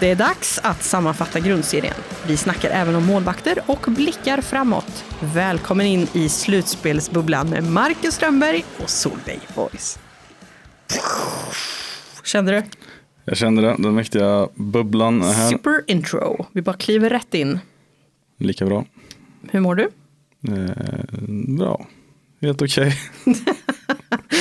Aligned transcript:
Det 0.00 0.10
är 0.10 0.16
dags 0.16 0.58
att 0.62 0.82
sammanfatta 0.82 1.40
grundserien. 1.40 1.94
Vi 2.26 2.36
snackar 2.36 2.70
även 2.70 2.94
om 2.94 3.06
målvakter 3.06 3.58
och 3.66 3.84
blickar 3.88 4.40
framåt. 4.40 5.04
Välkommen 5.20 5.86
in 5.86 6.06
i 6.12 6.28
slutspelsbubblan 6.28 7.50
med 7.50 7.64
Marcus 7.64 8.14
Strömberg 8.14 8.64
och 8.82 8.90
Solveig 8.90 9.40
Boys. 9.54 9.98
Kände 12.24 12.52
du? 12.52 12.62
Jag 13.24 13.36
kände 13.36 13.62
det, 13.62 13.76
den 13.78 13.94
mäktiga 13.94 14.48
bubblan 14.54 15.22
är 15.22 15.32
här. 15.32 15.50
Super 15.50 15.82
intro. 15.86 16.46
Vi 16.52 16.62
bara 16.62 16.76
kliver 16.76 17.10
rätt 17.10 17.34
in. 17.34 17.58
Lika 18.38 18.66
bra. 18.66 18.84
Hur 19.50 19.60
mår 19.60 19.74
du? 19.74 19.82
Eh, 20.48 21.56
bra, 21.58 21.86
helt 22.40 22.62
okej. 22.62 22.98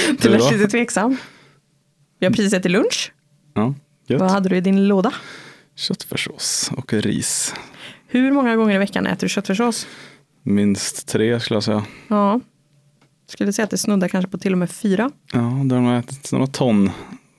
Du 0.10 0.16
Du 0.22 0.30
lät 0.30 0.52
lite 0.52 0.68
tveksam. 0.68 1.18
Vi 2.20 2.26
har 2.26 2.34
precis 2.34 2.54
ätit 2.54 2.72
lunch. 2.72 3.14
Ja, 3.54 3.74
Vad 4.08 4.20
gött. 4.22 4.32
hade 4.32 4.50
du 4.50 4.58
i 4.58 4.62
din 4.62 4.88
låda? 4.88 5.14
Köttfärssås 5.76 6.72
och 6.78 6.94
ris. 6.94 7.54
Hur 8.08 8.32
många 8.32 8.56
gånger 8.56 8.76
i 8.76 8.78
veckan 8.78 9.08
äter 9.08 9.26
du 9.26 9.30
köttfärssås? 9.30 9.88
Minst 10.44 11.08
tre 11.08 11.40
skulle 11.40 11.56
jag 11.56 11.64
säga. 11.64 11.86
Ja. 12.08 12.40
Skulle 13.28 13.54
säga 13.54 13.64
att 13.64 13.70
det 13.70 13.78
snuddar 13.78 14.08
kanske 14.08 14.32
på 14.32 14.38
till 14.38 14.52
och 14.52 14.58
med 14.58 14.70
fyra. 14.70 15.12
Ja, 15.34 15.40
där 15.40 15.76
har 15.76 15.84
man 15.84 15.96
ätit 15.96 16.32
några 16.32 16.48
ton 16.48 16.90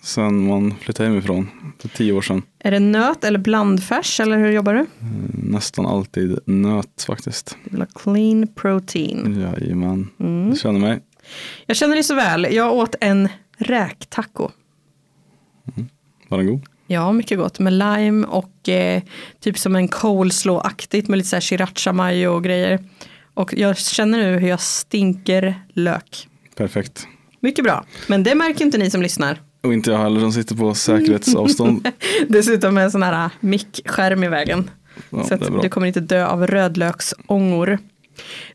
sen 0.02 0.46
man 0.46 0.74
flyttade 0.80 1.08
hemifrån 1.08 1.48
för 1.78 1.88
tio 1.88 2.12
år 2.12 2.22
sedan. 2.22 2.42
Är 2.58 2.70
det 2.70 2.78
nöt 2.80 3.24
eller 3.24 3.38
blandfärs 3.38 4.20
eller 4.20 4.38
hur 4.38 4.50
jobbar 4.52 4.74
du? 4.74 4.80
Eh, 4.80 4.86
Nästan 5.42 5.86
alltid 5.86 6.38
nöt 6.46 7.04
faktiskt. 7.06 7.56
Du 7.64 7.70
vill 7.70 7.80
ha 7.80 7.86
clean 7.86 8.46
protein. 8.54 9.40
Jajamän, 9.40 10.08
Mm. 10.20 10.50
du 10.50 10.56
känner 10.56 10.80
mig. 10.80 11.00
Jag 11.66 11.76
känner 11.76 11.94
dig 11.94 12.02
så 12.04 12.14
väl. 12.14 12.46
Jag 12.54 12.72
åt 12.74 12.94
en 13.00 13.28
räktaco. 13.58 14.50
Var 16.28 16.38
den 16.38 16.46
god? 16.46 16.60
Ja, 16.86 17.12
mycket 17.12 17.38
gott 17.38 17.58
med 17.58 17.72
lime 17.72 18.26
och 18.26 18.68
eh, 18.68 19.02
typ 19.40 19.58
som 19.58 19.76
en 19.76 19.88
coleslaw-aktigt 19.88 21.08
med 21.08 21.16
lite 21.16 21.28
så 21.28 21.36
här 21.36 21.40
sriracha 21.40 21.92
mayo 21.92 22.28
och 22.28 22.44
grejer. 22.44 22.80
Och 23.34 23.54
jag 23.56 23.78
känner 23.78 24.18
nu 24.18 24.38
hur 24.38 24.48
jag 24.48 24.60
stinker 24.60 25.54
lök. 25.72 26.28
Perfekt. 26.56 27.06
Mycket 27.40 27.64
bra, 27.64 27.84
men 28.06 28.22
det 28.22 28.34
märker 28.34 28.64
inte 28.64 28.78
ni 28.78 28.90
som 28.90 29.02
lyssnar. 29.02 29.40
Och 29.62 29.72
inte 29.72 29.90
jag 29.90 29.98
heller 29.98 30.20
som 30.20 30.32
sitter 30.32 30.54
på 30.54 30.74
säkerhetsavstånd. 30.74 31.88
Dessutom 32.28 32.74
med 32.74 32.84
en 32.84 32.90
sån 32.90 33.02
här 33.02 33.30
mickskärm 33.40 34.24
i 34.24 34.28
vägen. 34.28 34.70
Ja, 35.10 35.24
så 35.24 35.34
att 35.34 35.62
du 35.62 35.68
kommer 35.68 35.86
inte 35.86 36.00
dö 36.00 36.26
av 36.26 36.46
rödlöksångor. 36.46 37.78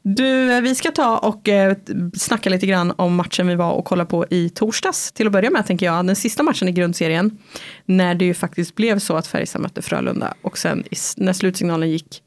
Du, 0.02 0.52
eh, 0.54 0.62
vi 0.62 0.76
ska 0.76 0.92
ta 0.92 1.17
och 1.17 1.50
eh, 1.50 1.78
snacka 2.14 2.50
lite 2.50 2.66
grann 2.67 2.94
om 2.95 3.16
matchen 3.16 3.48
vi 3.48 3.56
var 3.56 3.72
och 3.72 3.86
kollade 3.86 4.09
på 4.09 4.26
i 4.30 4.50
torsdags. 4.50 5.12
Till 5.12 5.28
att 5.28 5.34
börja 5.34 5.50
med 5.50 5.66
tänker 5.66 5.86
jag, 5.86 6.06
den 6.06 6.16
sista 6.16 6.44
matchen 6.44 6.68
i 6.68 6.72
grundserien. 6.72 7.38
När 7.86 8.16
det 8.16 8.26
ju 8.26 8.34
faktiskt 8.34 8.76
blev 8.76 9.00
så 9.00 9.16
att 9.16 9.28
Färjestad 9.28 9.62
mötte 9.62 9.81
Frölunda. 9.81 10.34
Och 10.42 10.58
sen 10.58 10.84
när 11.18 11.34
slutsignalen 11.34 11.90
gick 11.90 12.23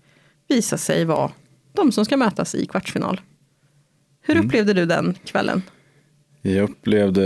visade 0.48 0.80
sig 0.82 1.04
vara 1.04 1.30
de 1.72 1.92
som 1.92 2.04
ska 2.04 2.16
mötas 2.16 2.54
i 2.54 2.66
kvartsfinal. 2.66 3.20
Hur 4.22 4.34
Mm. 4.34 4.46
upplevde 4.46 4.72
du 4.72 4.86
den 4.86 5.14
kvällen? 5.24 5.62
Jag 6.42 6.70
upplevde, 6.70 7.24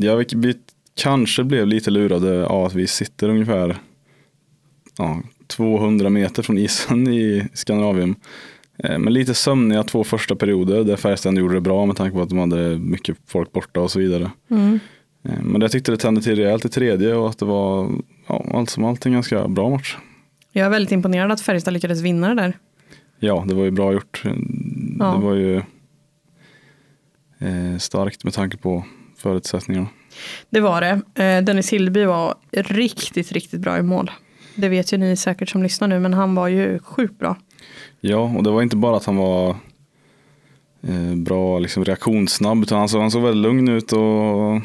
jag, 0.00 0.24
vi 0.36 0.54
kanske 0.94 1.44
blev 1.44 1.66
lite 1.66 1.90
lurade 1.90 2.46
av 2.46 2.64
att 2.64 2.74
vi 2.74 2.86
sitter 2.86 3.28
ungefär 3.28 3.76
ja, 4.98 5.22
200 5.46 6.10
meter 6.10 6.42
från 6.42 6.58
isen 6.58 7.08
i 7.08 7.48
Skandinavien. 7.52 8.14
Eh, 8.78 8.98
Men 8.98 9.12
lite 9.12 9.34
sömniga 9.34 9.82
två 9.82 10.04
första 10.04 10.36
perioder 10.36 10.84
där 10.84 10.96
Färjestad 10.96 11.38
gjorde 11.38 11.54
det 11.54 11.60
bra 11.60 11.86
med 11.86 11.96
tanke 11.96 12.16
på 12.16 12.22
att 12.22 12.28
de 12.28 12.38
hade 12.38 12.78
mycket 12.78 13.16
folk 13.26 13.52
borta 13.52 13.80
och 13.80 13.90
så 13.90 13.98
vidare. 13.98 14.30
Mm. 14.50 14.80
Eh, 15.24 15.42
Men 15.42 15.60
jag 15.60 15.70
tyckte 15.70 15.92
det 15.92 15.96
tände 15.96 16.22
till 16.22 16.36
rejält 16.36 16.64
i 16.64 16.68
tredje 16.68 17.14
och 17.14 17.28
att 17.28 17.38
det 17.38 17.44
var 17.44 17.90
ja, 18.26 18.46
allt 18.54 18.70
som 18.70 18.84
allt 18.84 19.06
en 19.06 19.12
ganska 19.12 19.48
bra 19.48 19.70
match. 19.70 19.96
Jag 20.52 20.66
är 20.66 20.70
väldigt 20.70 20.92
imponerad 20.92 21.32
att 21.32 21.40
Färjestad 21.40 21.74
lyckades 21.74 22.00
vinna 22.00 22.28
det 22.28 22.34
där. 22.34 22.58
Ja, 23.20 23.44
det 23.48 23.54
var 23.54 23.64
ju 23.64 23.70
bra 23.70 23.92
gjort. 23.92 24.22
Ja. 24.98 25.12
Det 25.12 25.24
var 25.24 25.34
ju 25.34 25.56
eh, 27.38 27.78
starkt 27.78 28.24
med 28.24 28.32
tanke 28.32 28.56
på 28.56 28.84
förutsättningarna. 29.18 29.86
Det 30.50 30.60
var 30.60 30.80
det. 30.80 31.24
Eh, 31.24 31.44
Dennis 31.44 31.72
Hildeby 31.72 32.04
var 32.04 32.34
riktigt, 32.52 33.32
riktigt 33.32 33.60
bra 33.60 33.78
i 33.78 33.82
mål. 33.82 34.10
Det 34.56 34.68
vet 34.68 34.92
ju 34.92 34.96
ni 34.96 35.16
säkert 35.16 35.48
som 35.48 35.62
lyssnar 35.62 35.88
nu, 35.88 36.00
men 36.00 36.14
han 36.14 36.34
var 36.34 36.48
ju 36.48 36.78
sjukt 36.78 37.18
bra. 37.18 37.36
Ja, 38.00 38.32
och 38.36 38.42
det 38.42 38.50
var 38.50 38.62
inte 38.62 38.76
bara 38.76 38.96
att 38.96 39.04
han 39.04 39.16
var 39.16 39.56
eh, 40.82 41.14
bra 41.14 41.58
liksom, 41.58 41.84
reaktionssnabb, 41.84 42.62
utan 42.62 42.78
han 42.78 42.88
såg, 42.88 43.00
han 43.00 43.10
såg 43.10 43.22
väldigt 43.22 43.42
lugn 43.42 43.68
ut 43.68 43.92
och 43.92 44.60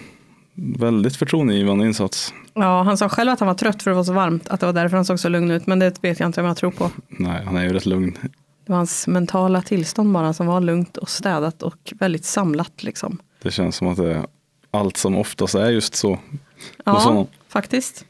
väldigt 0.53 1.15
förtroendeingivande 1.15 1.85
insats. 1.85 2.33
Ja, 2.53 2.83
han 2.83 2.97
sa 2.97 3.09
själv 3.09 3.31
att 3.31 3.39
han 3.39 3.47
var 3.47 3.55
trött 3.55 3.83
för 3.83 3.91
det 3.91 3.95
var 3.95 4.03
så 4.03 4.13
varmt, 4.13 4.47
att 4.47 4.59
det 4.59 4.65
var 4.65 4.73
därför 4.73 4.95
han 4.95 5.05
såg 5.05 5.19
så 5.19 5.29
lugn 5.29 5.51
ut, 5.51 5.67
men 5.67 5.79
det 5.79 6.03
vet 6.03 6.19
jag 6.19 6.29
inte 6.29 6.41
om 6.41 6.47
jag 6.47 6.57
tror 6.57 6.71
på. 6.71 6.89
Nej, 7.07 7.43
han 7.45 7.57
är 7.57 7.63
ju 7.63 7.73
rätt 7.73 7.85
lugn. 7.85 8.17
Det 8.65 8.71
var 8.71 8.77
hans 8.77 9.07
mentala 9.07 9.61
tillstånd 9.61 10.13
bara 10.13 10.33
som 10.33 10.47
var 10.47 10.61
lugnt 10.61 10.97
och 10.97 11.09
städat 11.09 11.63
och 11.63 11.93
väldigt 11.99 12.25
samlat 12.25 12.83
liksom. 12.83 13.17
Det 13.41 13.51
känns 13.51 13.75
som 13.75 13.87
att 13.87 13.97
det 13.97 14.11
är 14.11 14.25
allt 14.71 14.97
som 14.97 15.17
oftast 15.17 15.55
är 15.55 15.69
just 15.69 15.95
så. 15.95 16.19
Ja, 16.85 17.27
faktiskt. 17.47 18.05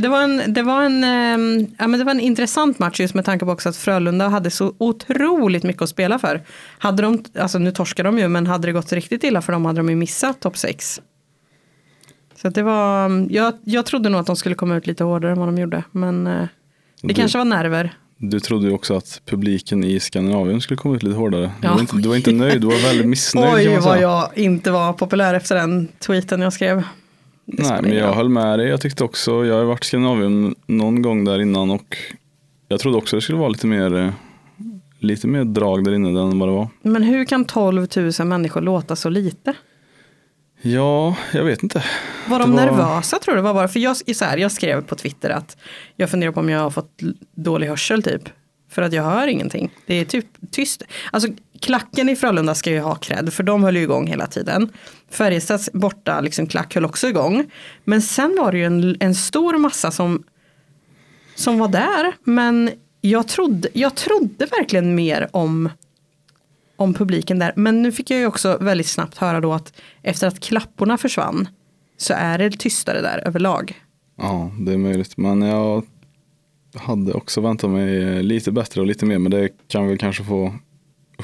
Det 0.00 0.08
var, 0.08 0.22
en, 0.22 0.42
det, 0.54 0.62
var 0.62 0.82
en, 0.82 1.04
ehm, 1.04 1.66
ja, 1.78 1.86
men 1.86 1.98
det 1.98 2.04
var 2.04 2.12
en 2.12 2.20
intressant 2.20 2.78
match 2.78 3.00
just 3.00 3.14
med 3.14 3.24
tanke 3.24 3.44
på 3.44 3.50
också 3.52 3.68
att 3.68 3.76
Frölunda 3.76 4.28
hade 4.28 4.50
så 4.50 4.74
otroligt 4.78 5.62
mycket 5.62 5.82
att 5.82 5.88
spela 5.88 6.18
för. 6.18 6.42
Hade 6.78 7.02
de, 7.02 7.24
alltså 7.38 7.58
nu 7.58 7.70
torskade 7.72 8.08
de 8.08 8.18
ju, 8.18 8.28
men 8.28 8.46
hade 8.46 8.68
det 8.68 8.72
gått 8.72 8.92
riktigt 8.92 9.24
illa 9.24 9.42
för 9.42 9.52
dem 9.52 9.64
hade 9.64 9.78
de 9.78 9.88
ju 9.90 9.96
missat 9.96 10.40
topp 10.40 10.56
6. 10.58 11.00
Så 12.42 12.48
att 12.48 12.54
det 12.54 12.62
var, 12.62 13.26
jag, 13.30 13.54
jag 13.64 13.86
trodde 13.86 14.08
nog 14.08 14.20
att 14.20 14.26
de 14.26 14.36
skulle 14.36 14.54
komma 14.54 14.76
ut 14.76 14.86
lite 14.86 15.04
hårdare 15.04 15.32
än 15.32 15.38
vad 15.38 15.48
de 15.48 15.58
gjorde. 15.58 15.84
Men 15.92 16.26
eh, 16.26 16.32
det 17.02 17.08
Du- 17.08 17.14
kanske 17.14 17.38
var 17.38 17.44
nerver. 17.44 17.94
Du 18.16 18.40
trodde 18.40 18.66
ju 18.66 18.72
också 18.72 18.96
att 18.96 19.20
publiken 19.26 19.84
i 19.84 20.00
Skandinavien 20.00 20.60
skulle 20.60 20.76
komma 20.78 20.96
ut 20.96 21.02
lite 21.02 21.16
hårdare. 21.16 21.52
Du, 21.60 21.66
Ja. 21.66 21.72
var, 21.74 21.80
inte, 21.80 21.96
du 21.96 22.08
var 22.08 22.16
inte 22.16 22.32
nöjd, 22.32 22.60
du 22.60 22.66
var 22.66 22.82
väldigt 22.82 23.06
missnöjd 23.06 23.68
Oj 23.68 23.78
vad 23.80 24.00
jag 24.00 24.38
inte 24.38 24.70
var 24.70 24.92
populär 24.92 25.34
efter 25.34 25.54
den 25.54 25.88
tweeten 25.98 26.40
jag 26.40 26.52
skrev. 26.52 26.82
Nej, 27.44 27.82
men 27.82 27.92
jag 27.94 28.12
höll 28.12 28.28
med 28.28 28.58
dig. 28.58 28.68
Jag 28.68 28.80
tyckte 28.80 29.04
också, 29.04 29.44
jag 29.46 29.54
har 29.54 29.64
varit 29.64 29.84
i 29.84 29.86
Skandinavien 29.86 30.54
någon 30.66 31.02
gång 31.02 31.24
där 31.24 31.40
innan 31.42 31.70
och 31.70 31.96
jag 32.68 32.80
trodde 32.80 32.98
också 32.98 33.16
det 33.16 33.22
skulle 33.22 33.38
vara 33.38 33.48
lite 33.48 33.66
mer, 33.66 33.96
eh, 33.96 34.10
lite 34.98 35.26
mer 35.26 35.44
drag 35.44 35.84
där 35.84 35.94
inne 35.94 36.08
än 36.08 36.38
vad 36.38 36.48
det 36.48 36.52
var. 36.52 36.68
Men 36.82 37.02
hur 37.02 37.24
kan 37.24 37.44
12 37.44 37.86
000 38.18 38.28
människor 38.28 38.60
låta 38.60 38.96
så 38.96 39.08
lite? 39.08 39.54
Ja, 40.62 41.16
jag 41.32 41.44
vet 41.44 41.62
inte. 41.62 41.84
Var 42.28 42.38
de 42.38 42.50
var- 42.52 42.56
nervösa 42.56 43.18
tror 43.18 43.36
du? 43.36 43.40
Vad 43.42 43.54
var 43.54 43.62
det? 43.62 43.68
För 43.68 43.80
jag, 43.80 43.96
så 44.16 44.24
här, 44.24 44.36
jag 44.36 44.52
skrev 44.52 44.82
på 44.82 44.94
Twitter 44.94 45.30
att 45.30 45.56
jag 45.96 46.10
funderar 46.10 46.32
på 46.32 46.40
om 46.40 46.48
jag 46.48 46.60
har 46.60 46.70
fått 46.70 47.00
dålig 47.34 47.66
hörsel 47.66 48.02
typ. 48.02 48.22
För 48.70 48.82
att 48.82 48.92
jag 48.92 49.02
hör 49.02 49.26
ingenting. 49.28 49.70
Det 49.86 49.94
är 49.94 50.04
typ 50.04 50.26
tyst. 50.50 50.82
Alltså 51.10 51.28
klacken 51.62 52.08
i 52.08 52.16
Frölunda 52.16 52.54
ska 52.54 52.70
ju 52.70 52.80
ha 52.80 52.94
cred. 52.94 53.32
För 53.32 53.42
de 53.42 53.64
höll 53.64 53.76
ju 53.76 53.82
igång 53.82 54.06
hela 54.06 54.26
tiden. 54.26 54.68
Färjestads 55.10 55.72
borta 55.72 56.20
liksom, 56.20 56.46
klack 56.46 56.74
höll 56.74 56.84
också 56.84 57.08
igång. 57.08 57.50
Men 57.84 58.02
sen 58.02 58.36
var 58.38 58.52
det 58.52 58.58
ju 58.58 58.64
en, 58.64 58.96
en 59.00 59.14
stor 59.14 59.58
massa 59.58 59.90
som, 59.90 60.22
som 61.34 61.58
var 61.58 61.68
där. 61.68 62.12
Men 62.24 62.70
jag 63.00 63.28
trodde, 63.28 63.68
jag 63.72 63.94
trodde 63.94 64.46
verkligen 64.46 64.94
mer 64.94 65.28
om 65.32 65.68
om 66.76 66.94
publiken 66.94 67.38
där. 67.38 67.52
Men 67.56 67.82
nu 67.82 67.92
fick 67.92 68.10
jag 68.10 68.18
ju 68.18 68.26
också 68.26 68.58
väldigt 68.60 68.86
snabbt 68.86 69.18
höra 69.18 69.40
då 69.40 69.52
att 69.52 69.72
efter 70.02 70.26
att 70.26 70.40
klapporna 70.40 70.98
försvann 70.98 71.48
så 71.96 72.14
är 72.16 72.38
det 72.38 72.50
tystare 72.50 73.00
där 73.00 73.18
överlag. 73.26 73.82
Ja, 74.16 74.50
det 74.58 74.72
är 74.72 74.78
möjligt. 74.78 75.16
Men 75.16 75.42
jag 75.42 75.86
hade 76.74 77.12
också 77.12 77.40
väntat 77.40 77.70
mig 77.70 78.22
lite 78.22 78.52
bättre 78.52 78.80
och 78.80 78.86
lite 78.86 79.06
mer. 79.06 79.18
Men 79.18 79.30
det 79.30 79.48
kan 79.68 79.86
vi 79.86 79.98
kanske 79.98 80.24
få 80.24 80.54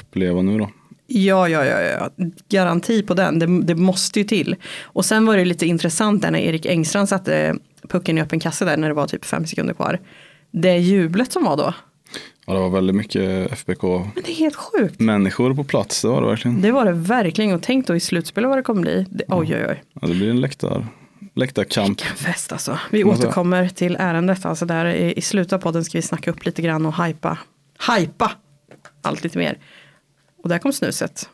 uppleva 0.01 0.41
nu 0.41 0.57
då. 0.57 0.69
Ja, 1.07 1.49
ja, 1.49 1.65
ja, 1.65 1.81
ja. 1.81 2.09
garanti 2.49 3.03
på 3.03 3.13
den. 3.13 3.39
Det, 3.39 3.61
det 3.61 3.75
måste 3.75 4.19
ju 4.19 4.25
till. 4.25 4.55
Och 4.83 5.05
sen 5.05 5.25
var 5.25 5.37
det 5.37 5.45
lite 5.45 5.65
intressant 5.65 6.21
där 6.21 6.31
när 6.31 6.39
Erik 6.39 6.65
Engstrand 6.65 7.09
satte 7.09 7.55
pucken 7.87 8.17
i 8.17 8.21
öppen 8.21 8.39
kasse 8.39 8.65
där 8.65 8.77
när 8.77 8.87
det 8.87 8.93
var 8.93 9.07
typ 9.07 9.25
fem 9.25 9.45
sekunder 9.45 9.73
kvar. 9.73 9.99
Det 10.51 10.77
jublet 10.77 11.31
som 11.31 11.43
var 11.43 11.57
då. 11.57 11.73
Ja, 12.45 12.53
det 12.53 12.59
var 12.59 12.69
väldigt 12.69 12.95
mycket 12.95 13.51
FBK 13.51 13.83
Men 13.83 14.11
det 14.25 14.31
är 14.31 14.35
helt 14.35 14.55
sjukt. 14.55 14.99
människor 14.99 15.53
på 15.53 15.63
plats. 15.63 16.01
Det 16.01 16.07
var 16.07 16.21
det 16.21 16.27
verkligen. 16.27 16.61
Det 16.61 16.71
var 16.71 16.85
det 16.85 16.91
verkligen. 16.91 17.55
Och 17.55 17.61
tänk 17.63 17.87
då 17.87 17.95
i 17.95 17.99
slutspelet 17.99 18.47
vad 18.49 18.57
det 18.57 18.61
kommer 18.61 18.81
bli. 18.81 19.05
Det, 19.09 19.23
oj, 19.27 19.55
oj, 19.55 19.65
oj. 19.69 19.83
Ja, 20.01 20.07
det 20.07 20.13
blir 20.13 20.29
en 20.29 20.41
läktar, 20.41 20.87
läktarkamp. 21.35 21.89
Vilken 22.01 22.15
fest 22.15 22.51
alltså. 22.51 22.79
Vi 22.91 23.03
Vad 23.03 23.15
sa- 23.17 23.23
återkommer 23.23 23.67
till 23.67 23.95
ärendet. 23.99 24.45
Alltså 24.45 24.65
där 24.65 24.85
i, 24.85 25.13
I 25.17 25.21
slutet 25.21 25.53
av 25.53 25.57
podden 25.57 25.85
ska 25.85 25.97
vi 25.97 26.01
snacka 26.01 26.31
upp 26.31 26.45
lite 26.45 26.61
grann 26.61 26.85
och 26.85 27.03
hypa. 27.05 27.37
Hypa 27.97 28.31
allt 29.01 29.23
lite 29.23 29.37
mer. 29.37 29.57
Och 30.43 30.49
där 30.49 30.57
kom 30.59 30.73
snuset. 30.73 31.29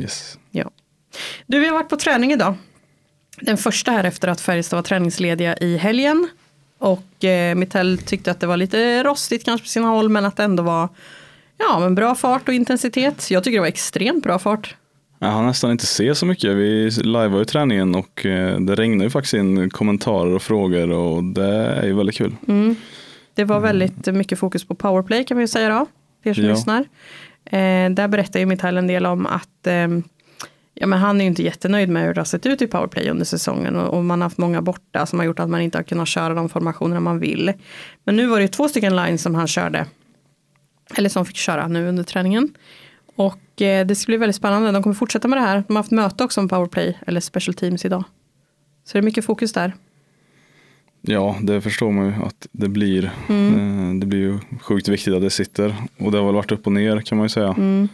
Yes. 0.00 0.38
Ja. 0.50 0.70
Du, 1.46 1.60
vi 1.60 1.66
har 1.66 1.74
varit 1.74 1.88
på 1.88 1.96
träning 1.96 2.32
idag. 2.32 2.54
Den 3.40 3.56
första 3.56 3.90
här 3.90 4.04
efter 4.04 4.28
att 4.28 4.40
Färjestad 4.40 4.76
var 4.76 4.82
träningslediga 4.82 5.56
i 5.56 5.76
helgen. 5.76 6.28
Och 6.78 7.24
eh, 7.24 7.54
Mittell 7.54 7.98
tyckte 7.98 8.30
att 8.30 8.40
det 8.40 8.46
var 8.46 8.56
lite 8.56 9.02
rostigt 9.02 9.44
kanske 9.44 9.64
på 9.64 9.68
sina 9.68 9.88
håll 9.88 10.08
men 10.08 10.24
att 10.24 10.36
det 10.36 10.42
ändå 10.44 10.62
var 10.62 10.88
ja, 11.58 11.78
men 11.80 11.94
bra 11.94 12.14
fart 12.14 12.48
och 12.48 12.54
intensitet. 12.54 13.30
Jag 13.30 13.44
tycker 13.44 13.56
det 13.56 13.60
var 13.60 13.68
extremt 13.68 14.24
bra 14.24 14.38
fart. 14.38 14.76
Jag 15.18 15.28
har 15.28 15.42
nästan 15.42 15.70
inte 15.70 15.86
se 15.86 16.14
så 16.14 16.26
mycket. 16.26 16.50
Vi 16.56 16.90
lajvar 16.90 17.38
ju 17.38 17.44
träningen 17.44 17.94
och 17.94 18.26
eh, 18.26 18.60
det 18.60 18.74
regnar 18.74 19.04
ju 19.04 19.10
faktiskt 19.10 19.34
in 19.34 19.70
kommentarer 19.70 20.34
och 20.34 20.42
frågor 20.42 20.90
och 20.90 21.24
det 21.24 21.54
är 21.54 21.84
ju 21.86 21.94
väldigt 21.94 22.16
kul. 22.16 22.36
Mm. 22.48 22.76
Det 23.34 23.44
var 23.44 23.60
väldigt 23.60 24.06
mycket 24.06 24.38
fokus 24.38 24.64
på 24.64 24.74
powerplay 24.74 25.24
kan 25.24 25.36
vi 25.36 25.42
ju 25.42 25.48
säga 25.48 25.68
då, 25.68 25.86
för 26.22 26.30
er 26.30 26.34
som 26.34 26.44
Ja. 26.44 26.50
lyssnar. 26.50 26.84
Eh, 27.50 27.90
där 27.90 28.08
berättar 28.08 28.40
ju 28.40 28.46
Mittal 28.46 28.76
en 28.76 28.86
del 28.86 29.06
om 29.06 29.26
att 29.26 29.66
eh, 29.66 29.88
ja, 30.74 30.86
men 30.86 30.98
han 30.98 31.16
är 31.16 31.24
ju 31.24 31.28
inte 31.28 31.42
jättenöjd 31.42 31.88
med 31.88 32.06
hur 32.06 32.14
det 32.14 32.20
har 32.20 32.24
sett 32.24 32.46
ut 32.46 32.62
i 32.62 32.66
powerplay 32.66 33.10
under 33.10 33.24
säsongen 33.24 33.76
och, 33.76 33.94
och 33.94 34.04
man 34.04 34.20
har 34.20 34.26
haft 34.26 34.38
många 34.38 34.62
borta 34.62 35.06
som 35.06 35.18
har 35.18 35.26
gjort 35.26 35.38
att 35.38 35.50
man 35.50 35.60
inte 35.60 35.78
har 35.78 35.82
kunnat 35.82 36.08
köra 36.08 36.34
de 36.34 36.48
formationerna 36.48 37.00
man 37.00 37.18
vill. 37.18 37.52
Men 38.04 38.16
nu 38.16 38.26
var 38.26 38.36
det 38.36 38.42
ju 38.42 38.48
två 38.48 38.68
stycken 38.68 38.96
lines 38.96 39.22
som 39.22 39.34
han 39.34 39.46
körde, 39.46 39.86
eller 40.96 41.08
som 41.08 41.26
fick 41.26 41.36
köra 41.36 41.68
nu 41.68 41.88
under 41.88 42.04
träningen. 42.04 42.54
Och 43.16 43.62
eh, 43.62 43.86
det 43.86 43.94
ska 43.94 44.10
bli 44.10 44.16
väldigt 44.16 44.36
spännande, 44.36 44.72
de 44.72 44.82
kommer 44.82 44.94
fortsätta 44.94 45.28
med 45.28 45.38
det 45.38 45.42
här. 45.42 45.64
De 45.66 45.76
har 45.76 45.82
haft 45.82 45.90
möte 45.90 46.24
också 46.24 46.40
om 46.40 46.48
powerplay, 46.48 46.98
eller 47.06 47.20
special 47.20 47.54
teams 47.54 47.84
idag. 47.84 48.04
Så 48.84 48.92
det 48.92 48.98
är 48.98 49.02
mycket 49.02 49.24
fokus 49.24 49.52
där. 49.52 49.72
Ja, 51.02 51.36
det 51.42 51.60
förstår 51.60 51.92
man 51.92 52.06
ju 52.06 52.12
att 52.12 52.46
det 52.52 52.68
blir. 52.68 53.10
Mm. 53.28 53.88
Eh, 53.90 54.00
Det 54.00 54.06
blir 54.06 54.18
ju 54.18 54.38
sjukt 54.60 54.88
viktigt 54.88 55.14
att 55.14 55.22
det 55.22 55.30
sitter 55.30 55.74
och 55.98 56.12
det 56.12 56.18
har 56.18 56.24
väl 56.24 56.34
varit 56.34 56.52
upp 56.52 56.66
och 56.66 56.72
ner 56.72 57.00
kan 57.00 57.18
man 57.18 57.24
ju 57.24 57.28
säga. 57.28 57.48
Mm. 57.58 57.88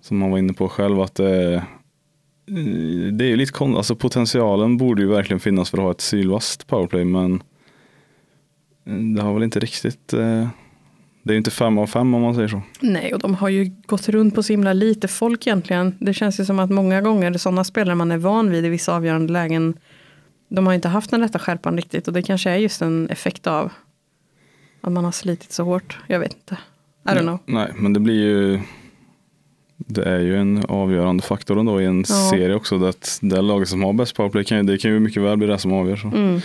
Som 0.00 0.18
man 0.18 0.30
var 0.30 0.38
inne 0.38 0.52
på 0.52 0.68
själv 0.68 1.00
att 1.00 1.14
det, 1.14 1.54
eh, 1.54 1.62
det 3.12 3.24
är 3.24 3.28
ju 3.28 3.36
lite 3.36 3.52
konstigt. 3.52 3.76
Alltså 3.76 3.96
potentialen 3.96 4.76
borde 4.76 5.02
ju 5.02 5.08
verkligen 5.08 5.40
finnas 5.40 5.70
för 5.70 5.78
att 5.78 5.84
ha 5.84 5.90
ett 5.90 6.00
sylvast 6.00 6.66
powerplay 6.66 7.04
men 7.04 7.42
det 9.14 9.22
har 9.22 9.34
väl 9.34 9.42
inte 9.42 9.60
riktigt 9.60 10.12
eh, 10.12 10.48
det 11.26 11.30
är 11.30 11.34
ju 11.34 11.38
inte 11.38 11.50
fem 11.50 11.78
av 11.78 11.86
fem 11.86 12.14
om 12.14 12.22
man 12.22 12.34
säger 12.34 12.48
så. 12.48 12.62
Nej, 12.80 13.14
och 13.14 13.20
de 13.20 13.34
har 13.34 13.48
ju 13.48 13.70
gått 13.86 14.08
runt 14.08 14.34
på 14.34 14.42
så 14.42 14.52
himla 14.52 14.72
lite 14.72 15.08
folk 15.08 15.46
egentligen. 15.46 15.94
Det 16.00 16.14
känns 16.14 16.40
ju 16.40 16.44
som 16.44 16.58
att 16.58 16.70
många 16.70 17.00
gånger 17.00 17.32
sådana 17.32 17.64
spelare 17.64 17.94
man 17.94 18.12
är 18.12 18.18
van 18.18 18.50
vid 18.50 18.64
i 18.64 18.68
vissa 18.68 18.94
avgörande 18.94 19.32
lägen, 19.32 19.74
de 20.48 20.66
har 20.66 20.74
inte 20.74 20.88
haft 20.88 21.10
den 21.10 21.20
rätta 21.20 21.38
skärpan 21.38 21.76
riktigt 21.76 22.06
och 22.08 22.14
det 22.14 22.22
kanske 22.22 22.50
är 22.50 22.56
just 22.56 22.82
en 22.82 23.10
effekt 23.10 23.46
av 23.46 23.72
att 24.80 24.92
man 24.92 25.04
har 25.04 25.12
slitit 25.12 25.52
så 25.52 25.64
hårt. 25.64 25.98
Jag 26.06 26.18
vet 26.20 26.32
inte. 26.32 26.56
I 27.04 27.08
don't 27.08 27.20
know. 27.20 27.38
Nej, 27.46 27.72
men 27.76 27.92
det 27.92 28.00
blir 28.00 28.14
ju 28.14 28.60
det 29.76 30.02
är 30.02 30.18
ju 30.20 30.36
en 30.36 30.64
avgörande 30.68 31.22
faktor 31.22 31.58
ändå 31.60 31.80
i 31.80 31.84
en 31.84 31.98
Ja. 32.08 32.30
serie 32.30 32.54
också. 32.54 32.78
Det, 32.78 32.88
att 32.88 33.18
det 33.22 33.42
laget 33.42 33.68
som 33.68 33.82
har 33.82 33.92
bäst 33.92 34.16
powerplay 34.16 34.44
kan 34.44 34.56
ju, 34.58 34.62
det 34.62 34.78
kan 34.78 34.90
ju 34.90 35.00
mycket 35.00 35.22
väl 35.22 35.36
bli 35.36 35.46
det 35.46 35.58
som 35.58 35.72
avgör. 35.72 35.96
Så. 35.96 36.08
Mm. 36.08 36.40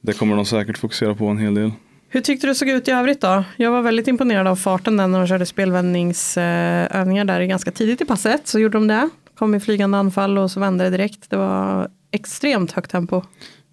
Det 0.00 0.12
kommer 0.12 0.36
de 0.36 0.44
säkert 0.46 0.78
fokusera 0.78 1.14
på 1.14 1.26
en 1.26 1.38
hel 1.38 1.54
del. 1.54 1.72
Hur 2.08 2.20
tyckte 2.20 2.46
du 2.46 2.54
såg 2.54 2.68
ut 2.68 2.88
i 2.88 2.90
övrigt 2.90 3.20
då? 3.20 3.44
Jag 3.56 3.70
var 3.70 3.82
väldigt 3.82 4.08
imponerad 4.08 4.46
av 4.46 4.56
farten 4.56 4.96
där 4.96 5.06
när 5.06 5.18
de 5.18 5.26
körde 5.28 5.46
spelvändningsövningar 5.46 7.24
där 7.24 7.42
ganska 7.44 7.70
tidigt 7.70 8.00
i 8.00 8.04
passet. 8.04 8.46
Så 8.46 8.58
gjorde 8.58 8.78
de 8.78 8.86
det. 8.86 9.08
Kom 9.38 9.54
i 9.54 9.60
flygande 9.60 9.98
anfall 9.98 10.38
och 10.38 10.50
så 10.50 10.60
vände 10.60 10.84
det 10.84 10.90
direkt. 10.90 11.30
Det 11.30 11.36
var 11.36 11.88
extremt 12.14 12.72
högt 12.72 12.90
tempo. 12.90 13.22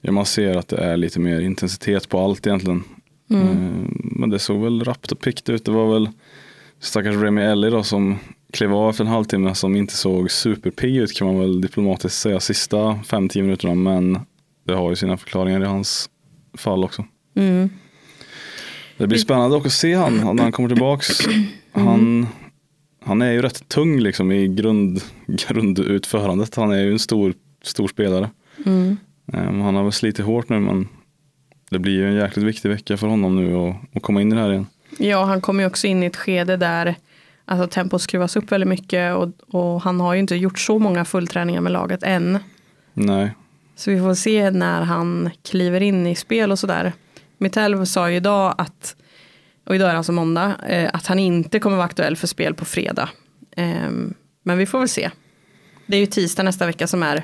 Ja, 0.01 0.11
man 0.11 0.25
ser 0.25 0.57
att 0.57 0.67
det 0.67 0.77
är 0.77 0.97
lite 0.97 1.19
mer 1.19 1.39
intensitet 1.39 2.09
på 2.09 2.19
allt 2.19 2.47
egentligen. 2.47 2.83
Mm. 3.29 3.47
Eh, 3.47 3.89
Men 3.93 4.29
det 4.29 4.39
såg 4.39 4.63
väl 4.63 4.83
rappt 4.83 5.11
och 5.11 5.19
pickt 5.19 5.49
ut. 5.49 5.65
Det 5.65 5.71
var 5.71 5.93
väl 5.93 6.09
stackars 6.79 7.15
Remy 7.15 7.41
Ellie 7.41 7.69
då 7.69 7.83
som 7.83 8.17
klev 8.51 8.73
av 8.73 8.89
efter 8.89 9.03
en 9.03 9.09
halvtimme 9.09 9.55
som 9.55 9.75
inte 9.75 9.93
såg 9.93 10.31
superpigg 10.31 10.97
ut 10.97 11.17
kan 11.17 11.27
man 11.27 11.39
väl 11.39 11.61
diplomatiskt 11.61 12.19
säga 12.19 12.39
sista 12.39 12.77
5-10 12.77 13.41
minuterna. 13.41 13.75
Men 13.75 14.19
det 14.63 14.73
har 14.73 14.89
ju 14.89 14.95
sina 14.95 15.17
förklaringar 15.17 15.61
i 15.61 15.65
hans 15.65 16.09
fall 16.57 16.83
också. 16.83 17.05
Mm. 17.35 17.69
Det 18.97 19.07
blir 19.07 19.19
spännande 19.19 19.57
också 19.57 19.67
att 19.67 19.73
se 19.73 19.93
han 19.93 20.35
när 20.35 20.43
han 20.43 20.51
kommer 20.51 20.69
tillbaks. 20.69 21.07
Han, 21.71 22.27
han 23.03 23.21
är 23.21 23.31
ju 23.31 23.41
rätt 23.41 23.69
tung 23.69 23.99
liksom 23.99 24.31
i 24.31 24.47
grund, 24.47 25.01
grundutförandet. 25.27 26.55
Han 26.55 26.71
är 26.71 26.83
ju 26.83 26.91
en 26.91 26.99
stor, 26.99 27.33
stor 27.63 27.87
spelare. 27.87 28.29
Mm. 28.65 28.97
Eh, 29.33 29.39
Han 29.43 29.75
har 29.75 29.83
väl 29.83 29.91
slitit 29.91 30.25
hårt 30.25 30.49
nu 30.49 30.59
men 30.59 30.87
det 31.69 31.79
blir 31.79 31.93
ju 31.93 32.07
en 32.07 32.15
jäkligt 32.15 32.45
viktig 32.45 32.69
vecka 32.69 32.97
för 32.97 33.07
honom 33.07 33.35
nu 33.35 33.55
att, 33.55 33.75
att 33.95 34.01
komma 34.03 34.21
in 34.21 34.31
i 34.31 34.35
det 34.35 34.41
här 34.41 34.51
igen. 34.51 34.67
Ja, 34.97 35.23
han 35.23 35.41
kommer 35.41 35.63
ju 35.63 35.67
också 35.67 35.87
in 35.87 36.03
i 36.03 36.05
ett 36.05 36.15
skede 36.15 36.57
där 36.57 36.95
alltså, 37.45 37.67
tempot 37.67 38.01
skruvas 38.01 38.35
upp 38.35 38.51
väldigt 38.51 38.67
mycket 38.67 39.15
och, 39.15 39.29
och 39.47 39.81
han 39.81 39.99
har 39.99 40.13
ju 40.13 40.19
inte 40.19 40.35
gjort 40.35 40.59
så 40.59 40.79
många 40.79 41.05
fullträningar 41.05 41.61
med 41.61 41.71
laget 41.71 42.03
än. 42.03 42.39
Nej, 42.93 43.31
Så 43.75 43.91
vi 43.91 43.99
får 43.99 44.13
se 44.13 44.51
när 44.51 44.81
han 44.81 45.29
kliver 45.43 45.81
in 45.81 46.07
i 46.07 46.15
spel 46.15 46.51
och 46.51 46.59
sådär. 46.59 46.93
Mitell 47.37 47.87
sa 47.87 48.09
ju 48.09 48.15
idag 48.15 48.55
att, 48.57 48.95
och 49.67 49.75
idag 49.75 49.87
är 49.89 49.91
det 49.91 49.97
alltså 49.97 50.11
måndag, 50.11 50.55
eh, 50.67 50.89
att 50.93 51.07
han 51.07 51.19
inte 51.19 51.59
kommer 51.59 51.77
vara 51.77 51.85
aktuell 51.85 52.15
för 52.15 52.27
spel 52.27 52.53
på 52.53 52.65
fredag. 52.65 53.09
Ehm, 53.55 54.13
men 54.43 54.57
vi 54.57 54.65
får 54.65 54.79
väl 54.79 54.89
se. 54.89 55.09
Det 55.85 55.95
är 55.97 55.99
ju 55.99 56.05
tisdag 56.05 56.43
nästa 56.43 56.65
vecka 56.65 56.87
som 56.87 57.03
är 57.03 57.23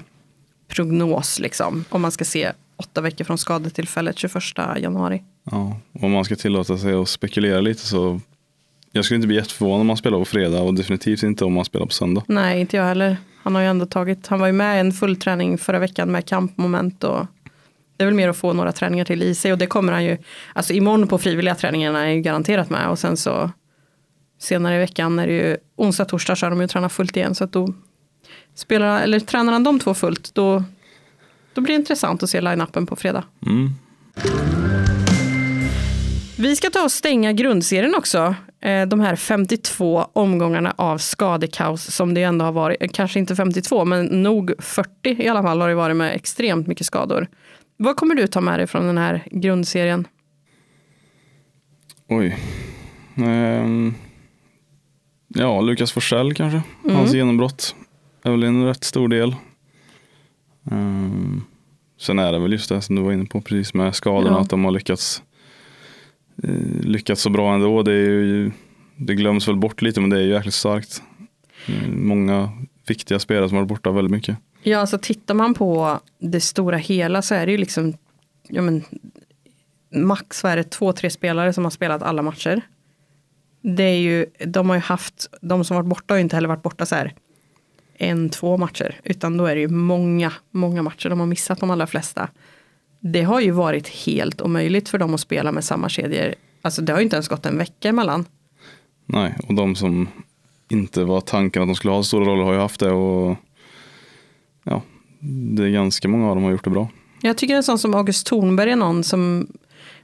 prognos 0.77 1.39
liksom. 1.39 1.85
Om 1.89 2.01
man 2.01 2.12
ska 2.12 2.25
se 2.25 2.51
åtta 2.75 3.01
veckor 3.01 3.25
från 3.25 3.38
skadetillfället 3.38 4.18
21 4.18 4.33
januari. 4.77 5.24
ja. 5.51 5.79
om 6.01 6.12
man 6.12 6.25
ska 6.25 6.35
tillåta 6.35 6.77
sig 6.77 6.94
att 6.94 7.09
spekulera 7.09 7.62
lite 7.62 7.81
så 7.81 8.19
jag 8.91 9.06
skulle 9.06 9.15
inte 9.15 9.27
bli 9.27 9.35
jätteförvånad 9.35 9.81
om 9.81 9.88
man 9.88 9.97
spelar 9.97 10.19
på 10.19 10.25
fredag 10.25 10.62
och 10.62 10.74
definitivt 10.74 11.24
inte 11.24 11.45
om 11.45 11.53
man 11.53 11.65
spelar 11.65 11.85
på 11.85 11.91
söndag. 11.91 12.24
Nej, 12.27 12.62
inte 12.62 12.77
jag 12.77 12.83
heller. 12.83 13.18
Han 13.44 13.56
har 13.56 13.62
ju 13.62 13.68
ändå 13.68 13.85
tagit, 13.85 14.27
han 14.27 14.39
var 14.39 14.47
ju 14.47 14.53
med 14.53 14.77
i 14.77 14.79
en 14.79 14.91
full 14.94 15.15
träning 15.15 15.57
förra 15.57 15.79
veckan 15.79 16.12
med 16.12 16.25
kampmoment 16.25 17.03
och 17.03 17.25
det 17.97 18.03
är 18.03 18.06
väl 18.06 18.15
mer 18.15 18.30
att 18.30 18.38
få 18.38 18.53
några 18.53 18.71
träningar 18.71 19.06
till 19.06 19.23
i 19.23 19.35
sig 19.35 19.51
och 19.51 19.57
det 19.57 19.68
kommer 19.68 19.94
han 19.94 20.06
ju, 20.06 20.18
alltså 20.53 20.73
imorgon 20.73 21.07
på 21.07 21.18
frivilliga 21.18 21.56
träningarna 21.56 22.06
är 22.06 22.09
ju 22.09 22.21
garanterat 22.21 22.69
med 22.69 22.89
och 22.89 23.00
sen 23.00 23.18
så 23.18 23.51
senare 24.39 24.75
i 24.75 24.80
veckan 24.80 25.19
är 25.19 25.27
det 25.27 25.33
ju 25.33 25.57
onsdag, 25.75 26.06
torsdag 26.06 26.35
så 26.35 26.45
har 26.45 26.51
de 26.51 26.62
ju 26.62 26.68
tränat 26.68 26.91
fullt 26.91 27.18
igen 27.18 27.35
så 27.35 27.44
att 27.44 27.51
då 27.51 27.73
spelar, 28.56 29.01
eller 29.01 29.19
tränar 29.19 29.53
han 29.53 29.63
de 29.63 29.79
två 29.79 29.94
fullt 29.94 30.35
då, 30.35 30.63
då 31.53 31.62
blir 31.62 31.74
det 31.75 31.79
intressant 31.79 32.24
att 32.24 32.29
se 32.29 32.41
line-upen 32.41 32.85
på 32.85 32.95
fredag. 32.95 33.24
Mm. 33.45 33.69
Vi 36.39 36.56
ska 36.56 36.69
ta 36.69 36.83
och 36.83 36.91
stänga 36.91 37.33
grundserien 37.33 37.95
också. 37.95 38.35
Eh, 38.62 38.85
De 38.85 39.00
här 39.00 39.15
52 39.15 40.07
omgångarna 40.13 40.74
av 40.77 40.97
skadekaos 40.97 41.95
som 41.95 42.13
det 42.13 42.24
ändå 42.24 42.45
har 42.45 42.51
varit. 42.51 42.77
Eh, 42.81 42.89
Kanske 42.94 43.19
inte 43.19 43.35
52 43.35 43.85
men 43.85 44.06
nog 44.06 44.51
40 44.59 44.89
i 45.23 45.27
alla 45.27 45.44
fall 45.44 45.62
har 45.62 45.69
det 45.69 45.75
varit 45.75 45.95
med 45.95 46.15
extremt 46.15 46.68
mycket 46.68 46.85
skador. 46.85 47.27
Vad 47.77 47.95
kommer 47.95 48.15
du 48.15 48.27
ta 48.27 48.41
med 48.41 48.59
dig 48.59 48.68
från 48.68 48.88
den 48.88 48.97
här 48.97 49.23
grundserien? 49.31 50.07
Oj. 52.09 52.38
Ehm. 53.18 53.94
ja, 55.27 55.62
Lukas 55.62 55.91
Forsell 55.91 56.33
kanske. 56.33 56.62
Hans 56.94 57.13
genombrott 57.13 57.75
är 58.28 58.31
väl 58.31 58.44
en 58.44 58.66
rätt 58.66 58.84
stor 58.84 59.07
del. 59.07 59.36
Ehm, 60.72 61.42
sen 62.00 62.19
är 62.19 62.31
det 62.31 62.40
väl 62.40 62.52
just 62.52 62.69
det 62.69 62.81
som 62.81 62.96
du 62.96 63.02
var 63.02 63.12
inne 63.12 63.26
på 63.26 63.42
precis 63.42 63.74
med 63.74 63.96
skadorna. 63.96 64.36
Ja. 64.36 64.42
Att 64.42 64.50
de 64.50 64.66
har 64.66 64.72
lyckats, 64.72 65.24
eh, 66.44 66.81
lyckats 66.81 67.22
så 67.22 67.30
bra 67.30 67.54
ändå. 67.54 67.84
Det, 67.84 67.92
är 67.92 68.10
ju, 68.10 68.52
det 68.96 69.16
glöms 69.16 69.48
väl 69.48 69.56
bort 69.56 69.81
lite 69.81 70.02
men 70.02 70.10
det 70.10 70.18
är 70.18 70.22
ju 70.22 70.30
jäkligt 70.30 70.54
starkt. 70.54 71.04
Eh, 71.68 71.90
många 71.90 72.50
viktiga 72.88 73.19
spelare 73.19 73.50
som 73.50 73.57
har 73.57 73.64
varit 73.64 73.69
borta 73.69 73.92
väldigt 73.92 74.12
mycket. 74.12 74.38
Ja, 74.64 74.80
alltså 74.80 74.98
tittar 75.02 75.34
man 75.34 75.54
på 75.54 76.00
det 76.19 76.42
stora 76.42 76.78
hela 76.78 77.22
så 77.22 77.36
är 77.36 77.46
det 77.46 77.52
ju 77.52 77.57
liksom 77.57 77.94
ja, 78.48 78.62
men, 78.62 78.84
max 79.94 80.44
vad 80.44 80.52
är 80.52 80.57
det, 80.57 80.64
två, 80.64 80.94
tre 80.94 81.10
spelare 81.10 81.54
som 81.54 81.64
har 81.64 81.72
spelat 81.72 82.02
alla 82.02 82.22
matcher. 82.22 82.62
Det 83.62 83.84
är 83.84 84.00
ju, 84.00 84.26
de 84.46 84.69
har 84.69 84.76
ju 84.76 84.81
haft, 84.81 85.30
de 85.42 85.64
som 85.64 85.76
varit 85.76 85.88
borta 85.88 86.14
har 86.14 86.18
ju 86.18 86.24
inte 86.24 86.36
heller 86.36 86.48
varit 86.50 86.64
borta 86.64 86.86
så 86.86 86.96
här 86.96 87.14
en, 87.97 88.30
två 88.30 88.57
matcher, 88.57 88.99
utan 89.04 89.37
då 89.37 89.45
är 89.45 89.56
det 89.56 89.61
ju 89.61 89.68
många, 89.68 90.33
många 90.51 90.81
matcher. 90.81 91.09
De 91.09 91.19
har 91.19 91.27
missat 91.27 91.59
de 91.59 91.69
allra 91.69 91.87
flesta. 91.87 92.30
Det 92.99 93.21
har 93.21 93.39
ju 93.39 93.51
varit 93.51 93.87
helt 93.87 94.42
omöjligt 94.42 94.89
för 94.89 94.97
dem 94.97 95.13
att 95.13 95.19
spela 95.19 95.51
med 95.51 95.63
samma 95.63 95.89
kedjor. 95.89 96.33
Alltså 96.61 96.81
det 96.81 96.94
har 96.94 96.99
ju 96.99 97.04
inte 97.04 97.16
ens 97.16 97.27
gått 97.27 97.45
en 97.45 97.57
vecka 97.57 97.89
emellan. 97.89 98.25
Nej, 99.06 99.35
och 99.47 99.54
de 99.54 99.75
som 99.75 100.07
inte 100.69 101.04
var 101.04 101.21
tanken 101.21 101.61
att 101.61 101.68
de 101.68 101.75
skulle 101.75 101.94
ha 101.94 102.04
stora 102.04 102.25
roller 102.25 102.44
har 102.44 102.54
ju 102.54 102.59
haft 102.59 102.80
det. 102.80 102.92
Och 102.92 103.37
ja, 104.63 104.81
det 105.56 105.63
är 105.63 105.69
ganska 105.69 106.07
många 106.07 106.30
av 106.30 106.35
dem 106.35 106.44
har 106.44 106.51
gjort 106.51 106.63
det 106.63 106.69
bra. 106.69 106.89
Jag 107.21 107.37
tycker 107.37 107.56
en 107.56 107.63
sån 107.63 107.80
som 107.80 107.94
August 107.94 108.27
Thornberg 108.27 108.71
är 108.71 108.75
någon 108.75 109.04
som 109.04 109.47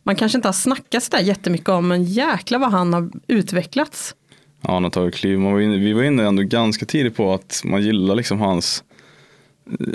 man 0.03 0.15
kanske 0.15 0.38
inte 0.38 0.47
har 0.47 0.53
snackat 0.53 1.03
sådär 1.03 1.23
jättemycket 1.23 1.69
om, 1.69 1.88
men 1.88 2.03
jäkla 2.03 2.57
vad 2.57 2.71
han 2.71 2.93
har 2.93 3.12
utvecklats. 3.27 4.15
Ja, 4.63 4.74
han 4.74 4.84
har 4.84 4.91
tagit 4.91 5.15
kliv. 5.15 5.39
Man 5.39 5.53
var 5.53 5.60
inne, 5.60 5.77
vi 5.77 5.93
var 5.93 6.03
inne 6.03 6.27
ändå 6.27 6.43
ganska 6.43 6.86
tidigt 6.86 7.15
på 7.15 7.34
att 7.34 7.62
man 7.65 7.82
gillar 7.82 8.15
liksom 8.15 8.39
hans 8.39 8.84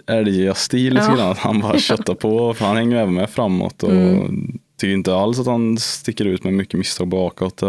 älgiga 0.07 0.55
stil 0.55 0.95
lite 0.95 1.07
Ja. 1.09 1.17
grann. 1.17 1.31
Att 1.31 1.39
han 1.39 1.61
bara 1.61 1.79
köttar 1.79 2.15
på. 2.15 2.55
För 2.55 2.65
han 2.65 2.77
hänger 2.77 2.97
även 2.97 3.15
med 3.15 3.31
framåt. 3.31 3.83
Och 3.83 3.93
Mm. 3.93 4.59
tycker 4.77 4.95
inte 4.95 5.15
alls 5.15 5.39
att 5.41 5.47
han 5.47 5.79
sticker 5.79 6.25
ut 6.25 6.45
med 6.45 6.53
mycket 6.53 6.79
misstag 6.79 7.09
bakåt. 7.09 7.61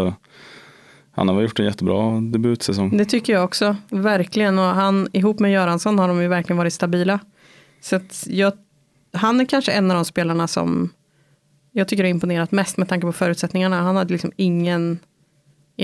Han 1.12 1.28
har 1.28 1.34
väl 1.34 1.44
gjort 1.44 1.58
en 1.58 1.64
jättebra 1.66 2.20
debutsäsong. 2.20 2.96
Det 2.96 3.04
tycker 3.04 3.32
jag 3.32 3.44
också, 3.44 3.76
verkligen. 3.90 4.58
Och 4.58 4.64
han 4.64 5.08
ihop 5.12 5.38
med 5.40 5.52
Göransson 5.52 5.98
har 5.98 6.08
de 6.08 6.22
ju 6.22 6.28
verkligen 6.28 6.56
varit 6.58 6.72
stabila. 6.72 7.18
Så 7.80 8.00
jag, 8.26 8.52
han 9.12 9.40
är 9.40 9.44
kanske 9.44 9.72
en 9.72 9.90
av 9.90 9.94
de 9.94 10.04
spelarna 10.04 10.48
som 10.48 10.90
jag 11.72 11.88
tycker 11.88 12.04
har 12.04 12.10
imponerat 12.10 12.52
mest 12.52 12.76
med 12.76 12.88
tanke 12.88 13.06
på 13.06 13.12
förutsättningarna. 13.12 13.82
Han 13.82 13.96
hade 13.96 14.12
liksom 14.12 14.32
ingen, 14.36 14.98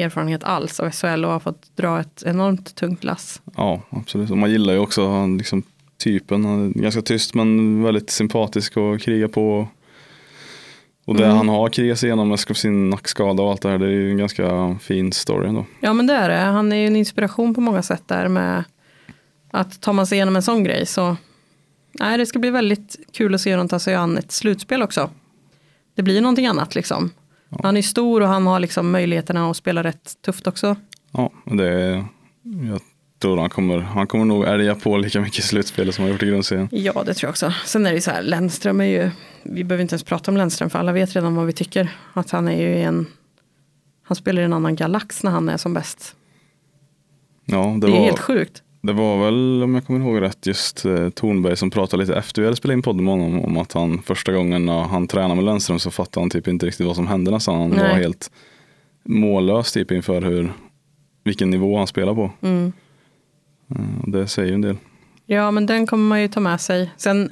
erfarenhet 0.02 0.44
alls 0.44 0.80
av 0.80 0.90
SHL 0.90 1.24
och 1.24 1.30
har 1.30 1.40
fått 1.40 1.76
dra 1.76 2.00
ett 2.00 2.22
enormt 2.26 2.74
tungt 2.74 3.04
lass. 3.04 3.42
Ja, 3.56 3.82
absolut. 3.90 4.30
Och 4.30 4.38
man 4.38 4.50
gillar 4.50 4.72
ju 4.72 4.78
också 4.78 5.26
liksom, 5.26 5.62
typen. 5.98 6.44
Han 6.44 6.68
är 6.76 6.82
ganska 6.82 7.02
tyst 7.02 7.34
men 7.34 7.82
väldigt 7.82 8.10
sympatisk 8.10 8.76
och 8.76 9.00
krigar 9.00 9.28
på. 9.28 9.68
Och 11.04 11.14
det 11.16 11.24
Mm. 11.24 11.36
han 11.36 11.48
har 11.48 11.68
krigat 11.68 11.98
sig 11.98 12.06
igenom 12.06 12.28
med 12.28 12.38
sin 12.38 12.90
nackskada 12.90 13.42
och 13.42 13.50
allt 13.50 13.62
det 13.62 13.68
här, 13.68 13.78
det 13.78 13.86
är 13.86 13.90
ju 13.90 14.10
en 14.10 14.16
ganska 14.18 14.76
fin 14.80 15.12
story 15.12 15.48
ändå. 15.48 15.64
Ja 15.80 15.92
men 15.92 16.06
det 16.06 16.14
är 16.14 16.28
det. 16.28 16.36
Han 16.36 16.72
är 16.72 16.76
ju 16.76 16.86
en 16.86 16.96
inspiration 16.96 17.54
på 17.54 17.60
många 17.60 17.82
sätt 17.82 18.02
där 18.06 18.28
med 18.28 18.64
att 19.50 19.80
tar 19.80 19.92
man 19.92 20.06
sig 20.06 20.16
igenom 20.16 20.36
en 20.36 20.42
sån 20.42 20.64
grej 20.64 20.86
så 20.86 21.16
nej, 21.92 22.18
det 22.18 22.26
ska 22.26 22.38
bli 22.38 22.50
väldigt 22.50 22.96
kul 23.12 23.34
att 23.34 23.40
se 23.40 23.50
hur 23.50 23.56
de 23.58 23.68
tar 23.68 23.78
sig 23.78 23.94
an 23.94 24.18
ett 24.18 24.32
slutspel 24.32 24.82
också. 24.82 25.10
Det 25.94 26.02
blir 26.02 26.20
någonting 26.20 26.46
annat 26.46 26.74
liksom. 26.74 27.10
Han 27.62 27.76
är 27.76 27.82
stor 27.82 28.20
och 28.20 28.28
han 28.28 28.46
har 28.46 28.60
liksom 28.60 28.90
möjligheterna 28.90 29.50
att 29.50 29.56
spela 29.56 29.84
rätt 29.84 30.22
tufft 30.22 30.46
också. 30.46 30.76
Ja, 31.12 31.32
det 31.44 31.68
är, 31.68 32.04
jag 32.42 32.80
tror 33.18 33.36
han 33.36 33.50
kommer, 33.50 33.78
han 33.78 34.06
kommer 34.06 34.24
nog 34.24 34.44
älga 34.44 34.74
på 34.74 34.96
lika 34.96 35.20
mycket 35.20 35.38
i 35.38 35.42
slutspelet 35.42 35.94
som 35.94 36.04
han 36.04 36.12
gjort 36.12 36.22
i 36.22 36.26
grundserien. 36.26 36.68
Ja, 36.72 37.02
det 37.06 37.14
tror 37.14 37.28
jag 37.28 37.30
också. 37.30 37.52
Sen 37.64 37.86
är 37.86 37.90
det 37.90 37.94
ju 37.94 38.00
så 38.00 38.10
här, 38.10 38.22
Lennström 38.22 38.80
är 38.80 38.84
ju, 38.84 39.10
vi 39.42 39.64
behöver 39.64 39.82
inte 39.82 39.92
ens 39.94 40.02
prata 40.04 40.30
om 40.30 40.36
Lennström 40.36 40.70
för 40.70 40.78
alla 40.78 40.92
vet 40.92 41.16
redan 41.16 41.34
vad 41.34 41.46
vi 41.46 41.52
tycker. 41.52 41.96
Att 42.12 42.30
han 42.30 42.48
är 42.48 42.60
ju 42.60 42.82
en, 42.82 43.06
han 44.02 44.16
spelar 44.16 44.42
i 44.42 44.44
en 44.44 44.52
annan 44.52 44.76
galax 44.76 45.22
när 45.22 45.30
han 45.30 45.48
är 45.48 45.56
som 45.56 45.74
bäst. 45.74 46.16
Ja, 47.44 47.58
det, 47.58 47.86
Det 47.86 47.92
är 47.92 47.98
var, 47.98 48.04
helt 48.04 48.18
sjukt. 48.18 48.62
Det 48.86 48.92
var 48.92 49.24
väl, 49.24 49.62
om 49.62 49.74
jag 49.74 49.86
kommer 49.86 50.00
ihåg 50.00 50.22
rätt, 50.22 50.46
just 50.46 50.84
eh, 50.84 51.08
Tornberg 51.08 51.56
som 51.56 51.70
pratade 51.70 52.02
lite 52.02 52.18
efter 52.18 52.42
vi 52.42 52.46
hade 52.46 52.56
spelat 52.56 52.72
in 52.72 52.82
podden 52.82 53.04
med 53.04 53.14
honom 53.14 53.44
om 53.44 53.56
att 53.56 53.72
han 53.72 54.02
första 54.02 54.32
gången 54.32 54.66
när 54.66 54.82
han 54.82 55.08
tränade 55.08 55.34
med 55.34 55.44
Lennström 55.44 55.78
så 55.78 55.90
fattade 55.90 56.22
han 56.22 56.30
typ 56.30 56.48
inte 56.48 56.66
riktigt 56.66 56.86
vad 56.86 56.96
som 56.96 57.06
hände 57.06 57.30
nästan. 57.30 57.60
Han 57.60 57.70
Nej. 57.70 57.78
var 57.78 57.88
helt 57.88 58.30
mållös 59.04 59.72
typ 59.72 59.90
inför 59.90 60.22
hur, 60.22 60.52
vilken 61.24 61.50
nivå 61.50 61.78
han 61.78 61.86
spelar 61.86 62.14
på. 62.14 62.30
Mm. 62.40 62.72
Eh, 63.70 64.08
det 64.08 64.28
säger 64.28 64.48
ju 64.48 64.54
en 64.54 64.60
del. 64.60 64.76
Ja, 65.26 65.50
men 65.50 65.66
den 65.66 65.86
kommer 65.86 66.08
man 66.08 66.22
ju 66.22 66.28
ta 66.28 66.40
med 66.40 66.60
sig. 66.60 66.90
Sen, 66.96 67.30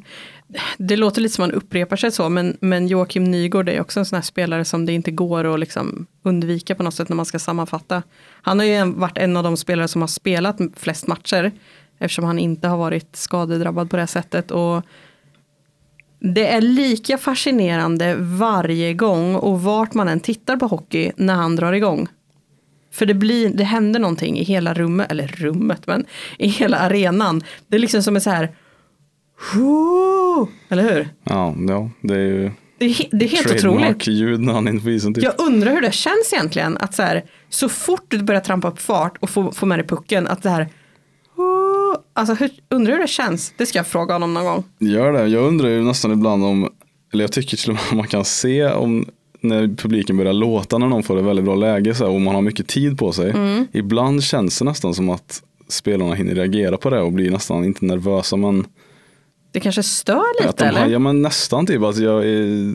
det 0.79 0.97
låter 0.97 1.21
lite 1.21 1.35
som 1.35 1.43
man 1.43 1.53
upprepar 1.53 1.97
sig 1.97 2.13
så, 2.13 2.29
men, 2.29 2.57
men 2.61 2.89
Joakim 2.89 3.25
Nygård 3.25 3.69
är 3.69 3.81
också 3.81 4.01
en 4.01 4.07
sån 4.07 4.17
här 4.17 4.23
spelare 4.23 4.65
som 4.65 4.87
det 4.87 4.93
inte 4.93 5.11
går 5.11 5.55
att 5.55 5.61
liksom 5.61 6.07
undvika 6.23 6.75
på 6.75 6.83
något 6.83 6.95
sätt 6.95 7.09
när 7.09 7.17
man 7.17 7.27
ska 7.27 7.39
sammanfatta. 7.39 8.03
Han 8.43 8.59
har 8.59 8.67
ju 8.67 8.85
varit 8.85 9.19
en 9.19 9.37
av 9.37 9.43
de 9.43 9.57
spelare 9.57 9.89
som 9.89 10.01
har 10.01 10.09
spelat 10.09 10.59
flest 10.77 11.07
matcher, 11.07 11.53
eftersom 11.99 12.25
han 12.25 12.39
inte 12.39 12.69
har 12.69 12.77
varit 12.77 13.17
skadedrabbad 13.17 13.91
på 13.91 13.97
det 13.97 14.03
här 14.03 14.07
sättet. 14.07 14.51
Och 14.51 14.83
det 16.19 16.47
är 16.47 16.61
lika 16.61 17.19
fascinerande 17.19 18.15
varje 18.19 18.95
gång 18.95 19.35
och 19.35 19.63
vart 19.63 19.95
man 19.95 20.09
än 20.09 20.21
tittar 20.21 20.57
på 20.57 20.67
hockey 20.67 21.13
när 21.17 21.35
han 21.35 21.57
drar 21.57 21.73
igång. 21.73 22.09
För 22.91 23.07
det, 23.07 23.15
blir, 23.15 23.49
det 23.49 23.65
händer 23.65 24.01
någonting 24.01 24.39
i 24.39 24.45
hela 24.45 24.75
rummet, 24.75 25.11
eller 25.11 25.27
rummet, 25.27 25.87
men 25.87 26.05
i 26.39 26.49
hela 26.49 26.79
arenan. 26.79 27.43
Det 27.69 27.77
är 27.77 27.81
liksom 27.81 28.03
som 28.03 28.17
en 28.17 28.21
så 28.23 28.31
här, 28.31 28.49
eller 30.69 30.95
hur? 30.95 31.09
Ja, 31.25 31.55
ja 31.69 31.91
det 32.01 32.15
är 32.15 32.19
ju 32.19 32.51
Det 32.79 32.85
är, 32.85 33.09
det 33.11 33.25
är 33.25 33.29
helt 33.29 33.47
otroligt. 33.47 33.63
trademark-ljud 33.63 34.41
när 34.41 34.53
han 34.53 34.81
på 34.81 34.91
isen. 34.91 35.15
Typ. 35.15 35.25
Jag 35.25 35.35
undrar 35.39 35.73
hur 35.73 35.81
det 35.81 35.95
känns 35.95 36.33
egentligen 36.33 36.77
att 36.77 36.95
så 36.95 37.03
här, 37.03 37.25
så 37.49 37.69
fort 37.69 38.05
du 38.09 38.23
börjar 38.23 38.41
trampa 38.41 38.69
upp 38.69 38.81
fart 38.81 39.17
och 39.21 39.31
få, 39.31 39.53
få 39.53 39.67
med 39.67 39.79
dig 39.79 39.87
pucken, 39.87 40.27
att 40.27 40.43
det 40.43 40.51
här, 40.51 40.69
alltså 42.13 42.35
hur, 42.35 42.51
undrar 42.71 42.93
hur 42.93 43.01
det 43.01 43.09
känns? 43.09 43.55
Det 43.57 43.67
ska 43.67 43.79
jag 43.79 43.87
fråga 43.87 44.15
honom 44.15 44.35
någon 44.35 44.45
gång. 44.45 44.65
Gör 44.79 45.13
det. 45.13 45.27
Jag 45.27 45.45
undrar 45.45 45.69
ju 45.69 45.83
nästan 45.83 46.13
ibland 46.13 46.45
om, 46.45 46.69
eller 47.13 47.25
jag 47.25 47.33
tycker 47.33 47.57
till 47.57 47.71
och 47.71 47.75
med 47.77 47.97
man 47.97 48.07
kan 48.07 48.25
se 48.25 48.67
om 48.67 49.07
när 49.41 49.69
publiken 49.77 50.17
börjar 50.17 50.33
låta 50.33 50.79
när 50.79 50.87
någon 50.87 51.03
får 51.03 51.19
ett 51.19 51.25
väldigt 51.25 51.45
bra 51.45 51.55
läge 51.55 51.95
så 51.95 52.05
här, 52.05 52.13
och 52.13 52.21
man 52.21 52.35
har 52.35 52.43
mycket 52.43 52.67
tid 52.67 52.99
på 52.99 53.13
sig. 53.13 53.31
Mm. 53.31 53.67
Ibland 53.73 54.23
känns 54.23 54.59
det 54.59 54.65
nästan 54.65 54.95
som 54.95 55.11
att 55.11 55.43
spelarna 55.69 56.15
hinner 56.15 56.35
reagera 56.35 56.77
på 56.77 56.91
det 56.91 57.01
och 57.01 57.13
blir 57.13 57.31
nästan 57.31 57.65
inte 57.65 57.85
nervösa 57.85 58.37
men 58.37 58.67
Det 59.55 59.61
kanske 59.61 59.83
stör 59.83 60.25
att 60.41 60.47
lite 60.47 60.65
de, 60.65 60.69
eller? 60.69 60.87
Ja 60.87 60.99
men 60.99 61.23
nästan 61.23 61.67
typ. 61.67 61.83
Alltså 61.83 62.03
jag 62.03 62.27
är, 62.27 62.75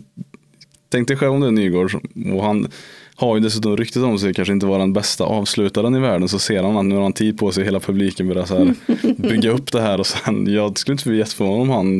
tänk 0.90 1.08
dig 1.08 1.18
själv 1.18 1.34
om 1.34 1.42
det 1.42 1.48
är 1.48 1.52
Nygård 1.52 1.92
och 2.34 2.44
han 2.44 2.68
har 3.16 3.36
ju 3.36 3.42
dessutom 3.42 3.78
ryktet 3.78 4.04
om 4.04 4.20
sig 4.20 4.34
kanske 4.34 4.54
inte 4.54 4.66
vara 4.66 4.80
den 4.80 4.94
bästa 4.94 5.24
avslutaren 5.24 5.96
i 5.96 6.00
världen 6.00 6.30
så 6.30 6.40
ser 6.40 6.64
han 6.64 6.78
att 6.78 6.86
nu 6.86 6.96
har 6.96 7.02
han 7.02 7.14
tid 7.14 7.38
på 7.38 7.52
sig 7.52 7.64
hela 7.64 7.80
publiken 7.80 8.28
börjar 8.28 8.46
så 8.46 8.58
här 8.58 8.74
bygga 9.18 9.52
upp 9.52 9.72
det 9.72 9.82
här 9.82 10.00
och 10.00 10.08
sen 10.08 10.54
jag 10.54 10.80
skulle 10.80 10.94
inte 10.94 11.10
bli 11.10 11.18
jätteförvånad 11.18 11.62
om 11.62 11.70
han 11.70 12.00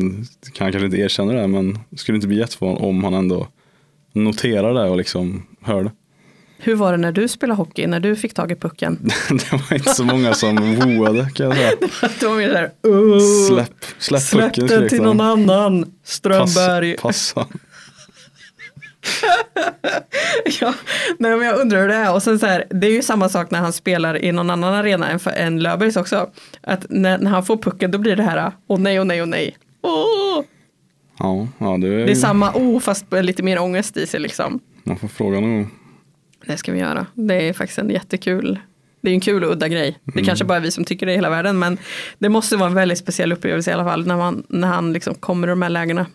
kan 0.52 0.72
kanske 0.72 0.84
inte 0.84 0.98
erkänna 0.98 1.32
det 1.32 1.46
men 1.46 1.78
skulle 1.96 2.16
inte 2.16 2.28
bli 2.28 2.38
jätteförvånad 2.38 2.82
om 2.82 3.04
han 3.04 3.14
ändå 3.14 3.46
noterar 4.12 4.74
det 4.74 4.90
och 4.90 4.96
liksom 4.96 5.42
hör 5.60 5.84
det. 5.84 5.90
Hur 6.62 6.74
var 6.74 6.92
det 6.92 6.98
när 6.98 7.12
du 7.12 7.28
spelade 7.28 7.56
hockey, 7.56 7.86
när 7.86 8.00
du 8.00 8.16
fick 8.16 8.34
tag 8.34 8.52
i 8.52 8.54
pucken? 8.54 8.98
det 9.28 9.52
var 9.52 9.74
inte 9.76 9.94
så 9.94 10.04
många 10.04 10.34
som 10.34 10.56
woade 10.76 11.30
kan 11.34 11.46
jag 11.46 11.56
säga. 11.56 11.70
det 12.20 12.26
var 12.26 12.36
mer 12.36 12.48
så 12.48 12.54
här, 12.56 12.70
"Uh, 12.86 13.18
Släpp, 13.48 13.84
släpp, 13.98 14.22
släpp 14.22 14.44
pucken 14.54 14.66
den 14.66 14.88
till 14.88 14.98
de. 14.98 15.04
någon 15.04 15.20
annan, 15.20 15.92
Strömberg. 16.04 16.96
Pass, 16.96 17.32
passa. 17.34 17.48
Ja, 20.60 20.74
nej, 21.18 21.36
men 21.36 21.46
jag 21.46 21.60
undrar 21.60 21.80
hur 21.80 21.88
det 21.88 21.94
är. 21.94 22.14
Och 22.14 22.22
sen 22.22 22.38
så 22.38 22.46
här, 22.46 22.64
det 22.70 22.86
är 22.86 22.90
ju 22.92 23.02
samma 23.02 23.28
sak 23.28 23.50
när 23.50 23.58
han 23.58 23.72
spelar 23.72 24.24
i 24.24 24.32
någon 24.32 24.50
annan 24.50 24.74
arena 24.74 25.08
än, 25.08 25.18
för, 25.18 25.30
än 25.30 25.58
Löfbergs 25.62 25.96
också. 25.96 26.30
Att 26.60 26.86
när, 26.88 27.18
när 27.18 27.30
han 27.30 27.44
får 27.44 27.56
pucken 27.56 27.90
då 27.90 27.98
blir 27.98 28.16
det 28.16 28.22
här, 28.22 28.52
åh 28.66 28.80
nej, 28.80 29.00
åh 29.00 29.04
nej, 29.06 29.22
åh 29.22 29.28
nej. 29.28 29.56
Åh! 29.82 30.44
Ja, 31.18 31.48
ja 31.58 31.76
det, 31.80 31.88
är, 31.88 32.06
Det 32.06 32.12
är 32.12 32.14
samma 32.14 32.52
oh 32.54 32.80
fast 32.80 33.04
lite 33.12 33.42
mer 33.42 33.58
ångest 33.60 33.96
i 33.96 34.06
sig 34.06 34.20
liksom. 34.20 34.60
Man 34.84 34.96
får 34.96 35.08
fråga 35.08 35.40
någon 35.40 35.54
gång. 35.56 35.70
Det 36.46 36.56
ska 36.56 36.72
vi 36.72 36.78
göra. 36.78 37.06
Det 37.14 37.48
är 37.48 37.52
faktiskt 37.52 37.78
en 37.78 37.90
jättekul, 37.90 38.58
det 39.00 39.10
är 39.10 39.14
en 39.14 39.20
kul 39.20 39.44
och 39.44 39.52
udda 39.52 39.68
grej. 39.68 39.98
Det 40.04 40.12
Mm. 40.12 40.26
kanske 40.26 40.44
bara 40.44 40.58
är 40.58 40.62
vi 40.62 40.70
som 40.70 40.84
tycker 40.84 41.06
det 41.06 41.12
i 41.12 41.14
hela 41.16 41.30
världen 41.30 41.58
men 41.58 41.78
det 42.18 42.28
måste 42.28 42.56
vara 42.56 42.68
en 42.68 42.74
väldigt 42.74 42.98
speciell 42.98 43.32
upplevelse 43.32 43.70
i 43.70 43.74
alla 43.74 43.84
fall 43.84 44.06
när, 44.06 44.16
man, 44.16 44.42
när 44.48 44.68
han 44.68 44.92
liksom 44.92 45.14
kommer 45.14 45.48
i 45.48 45.50
de 45.50 45.62
här 45.62 45.68
lägena. 45.68 46.06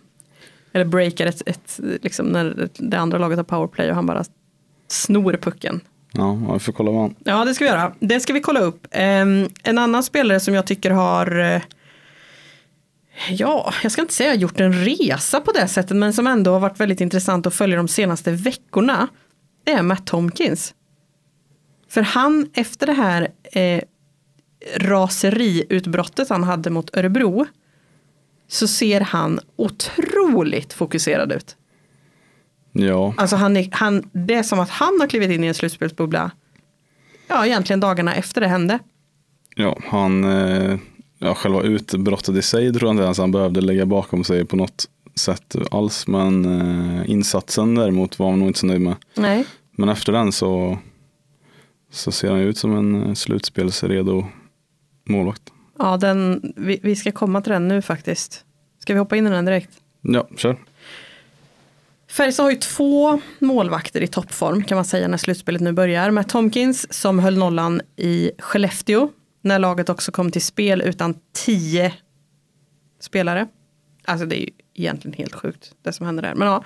Eller 0.74 0.86
breakar 0.86 1.26
ett, 1.28 1.42
ett 1.46 1.80
liksom 2.02 2.26
när 2.26 2.70
det 2.78 2.98
andra 2.98 3.18
laget 3.18 3.38
har 3.38 3.44
powerplay 3.44 3.90
och 3.90 3.96
han 3.96 4.06
bara 4.06 4.24
snor 4.88 5.34
pucken. 5.42 5.80
Ja, 6.12 6.34
vi 6.54 6.60
får 6.60 6.74
kolla 6.74 6.92
vad 6.92 7.02
han. 7.02 7.16
Ja, 7.24 7.46
det 7.46 7.54
ska 7.54 7.66
vi 7.66 7.72
göra. 7.72 7.94
Det 8.00 8.20
ska 8.20 8.34
vi 8.34 8.42
kolla 8.42 8.60
upp. 8.60 8.88
Ehm, 8.92 9.50
en 9.64 9.78
annan 9.78 10.04
spelare 10.04 10.40
som 10.40 10.54
jag 10.54 10.68
tycker 10.68 10.92
har, 10.92 11.40
eh, 11.40 11.62
ja, 13.30 13.74
jag 13.84 13.92
ska 13.92 14.02
inte 14.02 14.14
säga 14.14 14.34
gjort 14.36 14.60
en 14.60 14.74
resa 14.74 15.42
på 15.42 15.52
det 15.52 15.68
sättet, 15.68 15.98
men 15.98 16.14
som 16.14 16.28
ändå 16.28 16.52
har 16.52 16.60
varit 16.60 16.80
väldigt 16.80 17.02
intressant 17.02 17.48
att 17.48 17.54
följa 17.56 17.78
de 17.78 17.88
senaste 17.88 18.32
veckorna, 18.32 19.08
det 19.66 19.72
är 19.72 19.84
Matt 19.84 20.06
Tomkins. 20.06 20.74
För 21.90 22.02
han, 22.02 22.50
efter 22.54 22.88
det 22.88 22.94
här 22.94 23.28
eh, 23.44 23.82
raseriutbrottet 24.78 26.30
han 26.30 26.44
hade 26.44 26.70
mot 26.70 26.98
Örebro, 26.98 27.46
så 28.48 28.68
ser 28.68 29.02
han 29.02 29.40
otroligt 29.56 30.74
fokuserad 30.74 31.32
ut. 31.32 31.56
Ja, 32.72 33.14
Alltså 33.18 33.36
han 33.36 33.58
är, 33.58 33.70
han, 33.72 34.10
det 34.12 34.34
är 34.34 34.44
som 34.44 34.60
att 34.60 34.70
han 34.70 35.00
har 35.00 35.08
klivit 35.08 35.32
in 35.32 35.44
i 35.44 35.48
en 35.48 35.54
slutspelsbubbla. 35.54 36.32
Ja, 37.28 37.46
egentligen 37.46 37.80
dagarna 37.80 38.16
efter 38.16 38.42
det 38.42 38.48
hände. 38.48 38.80
ja 39.56 39.78
han, 39.86 40.24
eh, 40.24 40.80
ja, 41.20 41.36
själva 41.36 41.62
utbrottet 41.62 42.36
i 42.36 42.42
sig 42.42 42.74
tror 42.74 42.88
jag 42.88 42.94
inte 42.94 43.04
ens 43.04 43.18
han 43.18 43.32
behövde 43.32 43.62
lägga 43.62 43.86
bakom 43.86 44.24
sig 44.24 44.46
på 44.46 44.56
något 44.56 44.90
sätt 45.20 45.56
alls. 45.72 46.08
Men 46.08 46.46
eh, 46.46 47.10
insatsen 47.10 47.76
däremot 47.76 48.20
var 48.20 48.30
han 48.30 48.40
nog 48.40 48.50
inte 48.50 48.60
så 48.60 48.66
nöjd 48.66 48.82
med. 48.82 48.96
Nej. 49.14 49.46
Men 49.72 49.90
efter 49.90 50.14
den 50.14 50.32
så, 50.32 50.78
så 51.92 52.12
ser 52.12 52.30
han 52.30 52.40
ut 52.40 52.58
som 52.58 52.78
en 52.78 53.04
eh, 53.04 53.14
slutspelsredo 53.14 54.26
målvakt. 55.06 55.44
Ja, 55.80 55.98
den, 55.98 56.54
vi, 56.56 56.80
vi 56.84 56.96
ska 56.96 57.12
komma 57.12 57.42
till 57.42 57.52
den 57.52 57.68
nu 57.68 57.82
faktiskt. 57.82 58.46
Ska 58.80 58.94
vi 58.94 59.00
hoppa 59.00 59.16
in 59.16 59.28
i 59.28 59.30
den 59.30 59.46
direkt? 59.46 59.70
Ja, 60.02 60.28
kör. 60.38 60.58
Färjestad 62.08 62.44
har 62.44 62.52
ju 62.52 62.58
två 62.58 63.22
målvakter 63.40 64.02
i 64.02 64.08
toppform 64.08 64.64
kan 64.64 64.76
man 64.76 64.86
säga 64.86 65.08
när 65.08 65.18
slutspelet 65.18 65.62
nu 65.62 65.72
börjar. 65.72 66.12
Med 66.12 66.30
Tomkins 66.30 66.94
som 66.94 67.20
höll 67.20 67.38
nollan 67.38 67.82
i 67.96 68.32
Skellefteå. 68.40 69.10
När 69.42 69.60
laget 69.60 69.90
också 69.90 70.12
kom 70.12 70.32
till 70.32 70.42
spel 70.42 70.82
utan 70.82 71.16
tio 71.34 71.94
spelare. 73.00 73.48
Alltså 74.06 74.26
det 74.26 74.36
är 74.36 74.42
ju 74.42 74.50
egentligen 74.76 75.18
helt 75.18 75.36
sjukt 75.36 75.72
det 75.82 75.94
som 75.94 76.06
händer 76.06 76.24
där. 76.24 76.36
Men 76.36 76.48
ja. 76.48 76.64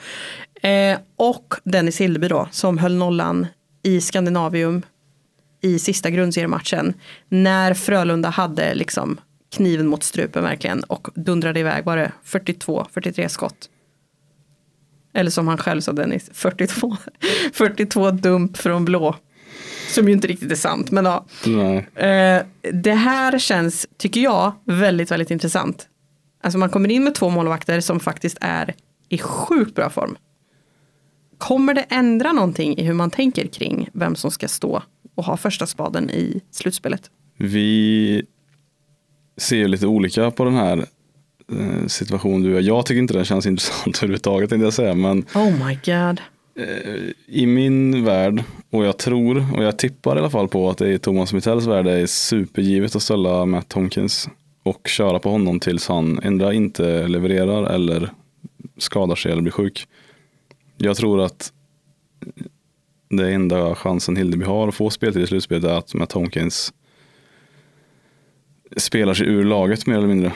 Eh, 0.69 0.99
och 1.15 1.55
Dennis 1.63 2.01
Hildeby 2.01 2.27
då 2.27 2.47
som 2.51 2.77
höll 2.77 2.95
nollan 2.95 3.47
i 3.83 4.01
Skandinavium 4.01 4.81
i 5.61 5.79
sista 5.79 6.09
grundseriematchen. 6.09 6.93
När 7.29 7.73
Frölunda 7.73 8.29
hade 8.29 8.75
liksom 8.75 9.19
kniven 9.51 9.87
mot 9.87 10.03
strupen 10.03 10.43
verkligen 10.43 10.83
och 10.83 11.07
dundrade 11.15 11.59
iväg 11.59 11.85
var 11.85 11.97
det 11.97 12.11
42-43 12.25 13.27
skott. 13.27 13.69
Eller 15.13 15.31
som 15.31 15.47
han 15.47 15.57
själv 15.57 15.81
sa 15.81 15.91
Dennis, 15.91 16.29
42, 16.33 16.97
42 17.53 18.11
dump 18.11 18.57
från 18.57 18.85
blå. 18.85 19.15
Som 19.89 20.07
ju 20.07 20.13
inte 20.13 20.27
riktigt 20.27 20.51
är 20.51 20.55
sant, 20.55 20.91
men 20.91 21.05
ja. 21.05 21.25
Eh, 22.01 22.43
det 22.73 22.93
här 22.93 23.39
känns, 23.39 23.87
tycker 23.97 24.21
jag, 24.21 24.51
väldigt, 24.65 25.11
väldigt 25.11 25.31
intressant. 25.31 25.87
Alltså 26.41 26.57
man 26.59 26.69
kommer 26.69 26.91
in 26.91 27.03
med 27.03 27.15
två 27.15 27.29
målvakter 27.29 27.79
som 27.79 27.99
faktiskt 27.99 28.37
är 28.41 28.75
i 29.09 29.17
sjukt 29.17 29.75
bra 29.75 29.89
form. 29.89 30.17
Kommer 31.37 31.73
det 31.73 31.81
ändra 31.89 32.31
någonting 32.31 32.77
i 32.77 32.83
hur 32.83 32.93
man 32.93 33.11
tänker 33.11 33.47
kring 33.47 33.89
vem 33.93 34.15
som 34.15 34.31
ska 34.31 34.47
stå 34.47 34.83
och 35.15 35.23
ha 35.25 35.37
första 35.37 35.67
spaden 35.67 36.09
i 36.09 36.41
slutspelet? 36.51 37.01
Vi 37.37 38.23
ser 39.37 39.55
ju 39.57 39.67
lite 39.67 39.87
olika 39.87 40.31
på 40.31 40.43
den 40.43 40.53
här 40.55 40.77
eh, 41.51 41.87
situationen 41.87 42.41
du 42.41 42.59
jag. 42.59 42.85
tycker 42.85 42.99
inte 42.99 43.13
den 43.13 43.25
känns 43.25 43.45
intressant 43.45 43.97
överhuvudtaget 43.97 44.49
tänkte 44.49 44.63
jag 44.63 44.73
säga. 44.73 44.93
Men 44.95 45.25
Oh 45.35 45.67
my 45.67 45.79
god. 45.85 46.21
eh, 46.59 47.11
i 47.27 47.45
min 47.45 48.05
värld, 48.05 48.43
och 48.71 48.85
jag 48.85 48.97
tror, 48.97 49.45
och 49.57 49.63
jag 49.63 49.77
tippar 49.77 50.15
i 50.15 50.19
alla 50.19 50.29
fall 50.29 50.47
på 50.47 50.69
att 50.69 50.77
det 50.77 50.93
i 50.93 50.99
Thomas 50.99 51.33
Mittells 51.33 51.65
värld 51.65 51.87
är 51.87 52.05
supergivet 52.05 52.95
att 52.95 53.01
ställa 53.01 53.45
Matt 53.45 53.67
Tomkins 53.69 54.29
och 54.69 54.87
köra 54.87 55.19
på 55.19 55.29
honom 55.29 55.59
tills 55.59 55.87
han 55.87 56.19
ändra 56.23 56.53
inte 56.53 57.07
levererar 57.07 57.63
eller 57.63 58.11
skadar 58.77 59.15
sig 59.15 59.31
eller 59.31 59.41
blir 59.41 59.51
sjuk. 59.51 59.87
Jag 60.77 60.97
tror 60.97 61.21
att 61.21 61.53
det 63.09 63.31
enda 63.31 63.75
chansen 63.75 64.15
Hildeby 64.15 64.45
har 64.45 64.67
att 64.67 64.75
få 64.75 64.89
speltid 64.89 65.23
i 65.23 65.27
slutspelet 65.27 65.63
är 65.63 65.73
att 65.73 65.93
Matt 65.93 66.09
Tomkins 66.09 66.73
spelar 68.77 69.13
sig 69.13 69.27
ur 69.27 69.43
laget 69.43 69.87
mer 69.87 69.97
eller 69.97 70.07
mindre. 70.07 70.33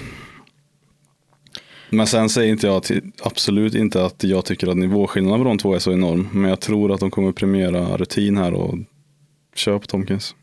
Men 1.90 2.08
sen 2.08 2.30
säger 2.30 2.52
inte 2.52 2.68
jag 2.68 2.84
till, 2.84 3.12
absolut 3.22 3.76
inte 3.76 4.06
att 4.06 4.24
jag 4.24 4.46
tycker 4.46 4.68
att 4.68 4.78
nivåskillnaden 4.78 5.40
på 5.40 5.50
de 5.50 5.58
två 5.58 5.76
är 5.76 5.80
så 5.80 5.92
enorm. 5.92 6.30
Men 6.32 6.50
jag 6.50 6.60
tror 6.60 6.92
att 6.92 7.00
de 7.00 7.12
kommer 7.12 7.32
premiera 7.32 7.98
rutin 7.98 8.38
här 8.38 8.54
och 8.54 8.78
köra 9.56 9.80
på 9.80 9.86
Tomkins. 9.88 10.36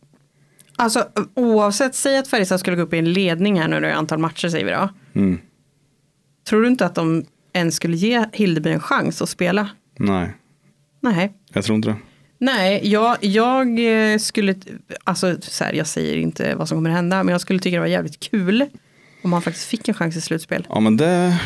Alltså 0.80 1.08
oavsett, 1.34 1.94
säg 1.94 2.18
att 2.18 2.28
Färjestad 2.28 2.60
skulle 2.60 2.76
gå 2.76 2.82
upp 2.82 2.94
i 2.94 2.98
en 2.98 3.12
ledning 3.12 3.60
här 3.60 3.68
nu 3.68 3.88
i 3.88 3.92
antal 3.92 4.18
matcher 4.18 4.48
säger 4.48 4.64
vi 4.64 4.70
då. 4.70 4.88
Mm. 5.14 5.38
Tror 6.48 6.62
du 6.62 6.68
inte 6.68 6.86
att 6.86 6.94
de 6.94 7.24
ens 7.52 7.76
skulle 7.76 7.96
ge 7.96 8.24
Hildeby 8.32 8.70
en 8.70 8.80
chans 8.80 9.22
att 9.22 9.28
spela? 9.28 9.68
Nej, 9.98 10.34
Nej. 11.00 11.32
jag 11.52 11.64
tror 11.64 11.76
inte 11.76 11.88
det. 11.88 11.96
Nej, 12.38 12.80
jag, 12.88 13.16
jag 13.20 13.78
eh, 14.12 14.18
skulle, 14.18 14.54
alltså 15.04 15.36
så 15.40 15.64
här, 15.64 15.72
jag 15.72 15.86
säger 15.86 16.16
inte 16.16 16.54
vad 16.54 16.68
som 16.68 16.78
kommer 16.78 16.90
hända, 16.90 17.22
men 17.24 17.32
jag 17.32 17.40
skulle 17.40 17.58
tycka 17.58 17.76
det 17.76 17.80
var 17.80 17.86
jävligt 17.86 18.20
kul 18.20 18.66
om 19.24 19.32
han 19.32 19.42
faktiskt 19.42 19.66
fick 19.66 19.88
en 19.88 19.94
chans 19.94 20.16
i 20.16 20.20
slutspel. 20.20 20.66
Ja 20.68 20.80
men 20.80 20.96
det 20.96 21.38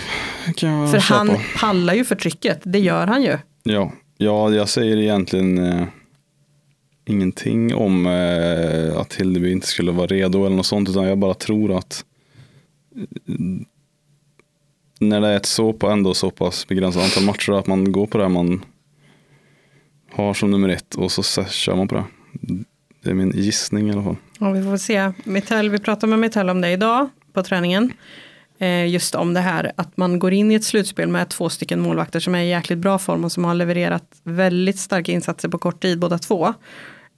kan 0.56 0.70
jag 0.70 0.90
För 0.90 1.00
köpa. 1.00 1.14
han 1.14 1.38
pallar 1.60 1.94
ju 1.94 2.04
för 2.04 2.14
trycket, 2.14 2.60
det 2.64 2.78
gör 2.78 3.06
han 3.06 3.22
ju. 3.22 3.38
Ja, 3.62 3.92
ja 4.16 4.50
jag 4.54 4.68
säger 4.68 4.96
egentligen 4.96 5.58
eh, 5.58 5.86
ingenting 7.06 7.74
om 7.74 8.06
eh, 8.06 8.96
att 9.00 9.14
Hildeby 9.14 9.52
inte 9.52 9.66
skulle 9.66 9.92
vara 9.92 10.06
redo 10.06 10.46
eller 10.46 10.56
något 10.56 10.66
sånt. 10.66 10.88
Utan 10.88 11.04
jag 11.04 11.18
bara 11.18 11.34
tror 11.34 11.78
att 11.78 12.04
eh, 12.96 13.34
när 15.00 15.20
det 15.20 15.28
är 15.28 15.36
ett 15.36 15.46
så 15.46 15.72
på 15.72 15.88
ändå 15.88 16.14
så 16.14 16.30
pass 16.30 16.68
begränsat 16.68 17.02
antal 17.02 17.24
matcher 17.24 17.52
att 17.52 17.66
man 17.66 17.92
går 17.92 18.06
på 18.06 18.18
det 18.18 18.28
man 18.28 18.64
har 20.12 20.34
som 20.34 20.50
nummer 20.50 20.68
ett 20.68 20.94
och 20.94 21.12
så 21.12 21.44
kör 21.44 21.76
man 21.76 21.88
på 21.88 21.94
det. 21.94 22.04
Det 23.02 23.10
är 23.10 23.14
min 23.14 23.30
gissning 23.30 23.88
i 23.88 23.92
alla 23.92 24.02
fall. 24.02 24.16
Ja, 24.38 24.50
vi 24.50 24.62
får 24.62 24.70
väl 24.70 24.78
se. 24.78 25.12
Mitell, 25.24 25.70
vi 25.70 25.78
pratade 25.78 26.10
med 26.10 26.18
Mitell 26.18 26.50
om 26.50 26.60
det 26.60 26.70
idag 26.70 27.08
på 27.32 27.42
träningen. 27.42 27.92
Eh, 28.64 28.86
just 28.86 29.14
om 29.14 29.34
det 29.34 29.40
här 29.40 29.72
att 29.76 29.96
man 29.96 30.18
går 30.18 30.32
in 30.32 30.50
i 30.50 30.54
ett 30.54 30.64
slutspel 30.64 31.08
med 31.08 31.28
två 31.28 31.48
stycken 31.48 31.80
målvakter 31.80 32.20
som 32.20 32.34
är 32.34 32.42
i 32.42 32.48
jäkligt 32.48 32.78
bra 32.78 32.98
form 32.98 33.24
och 33.24 33.32
som 33.32 33.44
har 33.44 33.54
levererat 33.54 34.04
väldigt 34.22 34.78
starka 34.78 35.12
insatser 35.12 35.48
på 35.48 35.58
kort 35.58 35.82
tid 35.82 35.98
båda 35.98 36.18
två. 36.18 36.54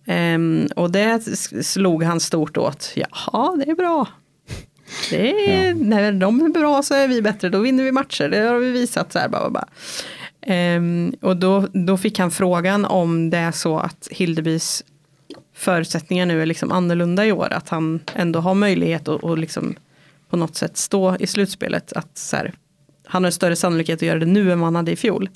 Ehm, 0.07 0.67
och 0.77 0.91
det 0.91 1.21
slog 1.65 2.03
han 2.03 2.21
stort 2.21 2.57
åt. 2.57 2.93
Jaha, 2.95 3.57
det 3.57 3.71
är 3.71 3.75
bra. 3.75 4.09
Det 5.11 5.31
är, 5.31 5.75
När 5.75 6.13
de 6.13 6.41
är 6.41 6.49
bra 6.49 6.83
så 6.83 6.95
är 6.95 7.09
vi 7.09 7.23
bättre, 7.23 7.49
då 7.49 7.59
vinner 7.59 7.85
vi 7.85 7.93
matcher. 7.93 8.29
Det 8.29 8.39
har 8.39 8.59
vi 8.59 8.71
visat. 8.71 9.13
Så 9.13 9.19
här, 9.19 9.29
bara, 9.29 9.51
bara. 9.51 9.69
Ehm, 10.43 11.15
och 11.21 11.37
då, 11.37 11.69
då 11.73 11.97
fick 11.97 12.19
han 12.19 12.31
frågan 12.31 12.85
om 12.85 13.31
det 13.31 13.39
är 13.39 13.53
så 13.53 13.79
att 13.79 14.09
Hildebys 14.11 14.85
förutsättningar 15.55 16.27
nu 16.27 16.43
är 16.43 16.47
liksom 16.47 16.73
annorlunda 16.73 17.27
i 17.27 17.33
år. 17.33 17.53
Att 17.53 17.69
han 17.69 18.01
ändå 18.15 18.41
har 18.41 18.55
möjlighet 18.55 19.09
att, 19.09 19.25
att 19.25 19.39
liksom 19.39 19.77
på 20.31 20.37
något 20.37 20.57
sätt 20.57 20.77
stå 20.77 21.17
i 21.17 21.27
slutspelet. 21.27 21.93
Att 21.93 22.19
så 22.19 22.37
här, 22.37 22.53
han 23.07 23.23
har 23.23 23.27
en 23.27 23.33
större 23.33 23.57
sannolikhet 23.57 23.99
att 23.99 24.03
göra 24.03 24.19
det 24.19 24.27
nu 24.27 24.53
än 24.53 24.61
vad 24.61 24.67
han 24.67 24.77
hade 24.77 24.93
i 24.93 24.97
fjol. 24.97 25.29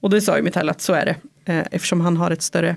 Och 0.00 0.10
det 0.10 0.20
sa 0.20 0.36
ju 0.36 0.42
Mitell 0.42 0.68
att 0.68 0.80
så 0.80 0.92
är 0.92 1.04
det. 1.04 1.16
Eh, 1.52 1.66
eftersom 1.70 2.00
han 2.00 2.16
har 2.16 2.30
ett 2.30 2.42
större 2.42 2.76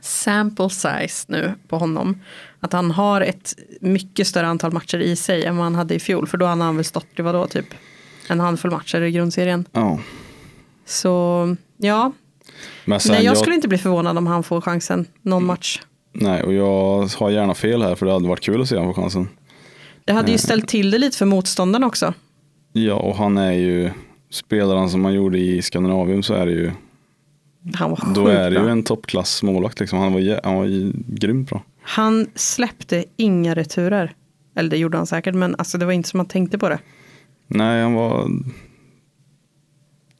sample 0.00 0.70
size 0.70 1.24
nu 1.28 1.54
på 1.68 1.78
honom. 1.78 2.22
Att 2.60 2.72
han 2.72 2.90
har 2.90 3.20
ett 3.20 3.54
mycket 3.80 4.26
större 4.26 4.46
antal 4.46 4.72
matcher 4.72 4.98
i 4.98 5.16
sig 5.16 5.44
än 5.44 5.56
vad 5.56 5.64
han 5.64 5.74
hade 5.74 5.94
i 5.94 5.98
fjol. 5.98 6.26
För 6.26 6.38
då 6.38 6.46
hade 6.46 6.62
han 6.62 6.76
väl 6.76 6.84
stått 6.84 7.06
i 7.16 7.22
vadå 7.22 7.46
typ 7.46 7.66
en 8.28 8.40
handfull 8.40 8.70
matcher 8.70 9.00
i 9.00 9.12
grundserien. 9.12 9.64
Ja. 9.72 9.98
Så 10.86 11.56
ja, 11.76 12.12
Men 12.84 13.00
sen 13.00 13.12
nej 13.12 13.24
jag 13.24 13.30
jag, 13.30 13.38
skulle 13.38 13.54
inte 13.54 13.68
bli 13.68 13.78
förvånad 13.78 14.18
om 14.18 14.26
han 14.26 14.42
får 14.42 14.60
chansen 14.60 15.06
någon 15.22 15.46
match. 15.46 15.80
nej, 16.12 16.42
och 16.42 16.54
jag 16.54 17.08
har 17.18 17.30
gärna 17.30 17.54
fel 17.54 17.82
här 17.82 17.94
för 17.94 18.06
det 18.06 18.12
hade 18.12 18.28
varit 18.28 18.40
kul 18.40 18.62
att 18.62 18.68
se 18.68 18.76
honom 18.76 18.94
få 18.94 19.00
chansen. 19.00 19.28
Det 20.06 20.12
hade 20.12 20.32
ju 20.32 20.38
ställt 20.38 20.68
till 20.68 20.90
det 20.90 20.98
lite 20.98 21.16
för 21.18 21.26
motståndarna 21.26 21.86
också. 21.86 22.14
Ja, 22.72 22.94
och 22.94 23.16
han 23.16 23.38
är 23.38 23.52
ju, 23.52 23.90
spelar 24.30 24.76
han 24.76 24.90
som 24.90 25.04
han 25.04 25.14
gjorde 25.14 25.38
i 25.38 25.62
Skandinavium 25.62 26.22
så 26.22 26.34
är 26.34 26.46
det 26.46 26.52
ju, 26.52 26.70
Han 27.74 27.90
var 27.90 28.14
då 28.14 28.26
är 28.26 28.50
det 28.50 28.56
bra. 28.56 28.64
ju 28.64 28.70
en 28.70 28.82
toppklass 28.82 29.42
målvakt 29.42 29.80
liksom. 29.80 29.98
Han 29.98 30.12
var, 30.12 30.40
han 30.44 30.54
var 30.54 30.92
grymt 31.16 31.48
bra. 31.50 31.62
Han 31.82 32.26
släppte 32.34 33.04
inga 33.16 33.54
returer. 33.54 34.14
Eller 34.56 34.70
det 34.70 34.76
gjorde 34.76 34.96
han 34.96 35.06
säkert, 35.06 35.34
men 35.34 35.54
alltså 35.58 35.78
det 35.78 35.84
var 35.86 35.92
inte 35.92 36.08
som 36.08 36.18
man 36.18 36.26
tänkte 36.26 36.58
på 36.58 36.68
det. 36.68 36.78
Nej, 37.46 37.82
han 37.82 37.94
var 37.94 38.30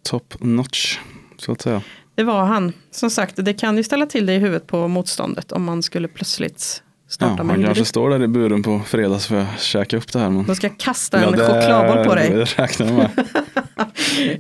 top 0.03 0.35
notch, 0.41 0.99
så 1.37 1.53
att 1.53 1.63
säga. 1.63 1.83
Det 2.15 2.23
var 2.25 2.45
han. 2.45 2.73
Som 2.91 3.11
sagt, 3.11 3.37
det 3.45 3.55
kan 3.55 3.77
ju 3.77 3.83
ställa 3.83 4.07
till 4.07 4.27
det 4.27 4.35
i 4.35 4.39
huvudet 4.39 4.67
på 4.67 4.89
motståndet 4.89 5.53
om 5.53 5.65
man 5.65 5.83
skulle 5.83 6.09
plötsligt 6.09 6.83
starta 7.09 7.35
han 7.37 7.47
med 7.47 7.55
kanske 7.55 7.69
Hillary. 7.71 7.85
står 7.85 8.11
där 8.11 8.23
i 8.23 8.29
buren 8.29 8.63
på 8.63 8.81
fredags 8.87 9.27
för 9.27 9.37
att 9.37 9.61
käka 9.61 9.97
upp 9.97 10.13
det 10.13 10.19
här. 10.19 10.31
Men... 10.31 10.45
Då 10.47 10.55
ska 10.55 10.67
jag 10.67 10.79
kasta 10.79 11.17
en 11.17 11.23
Ja, 11.23 11.31
det- 11.31 11.47
chokladboll 11.47 12.05
på 12.05 12.15
dig. 12.15 12.31
Det 12.31 12.45
räknar 12.45 12.87
jag 12.87 12.97
med. 12.97 13.11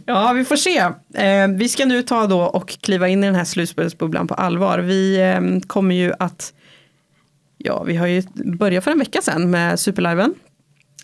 Ja, 0.07 0.33
vi 0.33 0.44
får 0.44 0.57
se. 0.57 0.79
Eh, 1.14 1.48
vi 1.48 1.68
ska 1.68 1.85
nu 1.87 2.02
ta 2.02 2.26
då 2.26 2.40
och 2.42 2.68
kliva 2.68 3.09
in 3.09 3.24
i 3.24 3.26
den 3.26 3.35
här 3.35 3.44
slutspelsbubblan 3.44 4.26
på 4.26 4.35
allvar. 4.35 4.79
Vi 4.79 5.16
eh, 5.20 5.66
kommer 5.66 5.94
ju 5.94 6.12
att, 6.18 6.52
ja, 7.57 7.83
vi 7.83 7.96
har 7.96 8.07
ju 8.07 8.22
börjat 8.35 8.85
för 8.85 8.90
en 8.90 8.98
vecka 8.98 9.20
sedan 9.22 9.50
med 9.50 9.81
Superliven. 9.81 10.35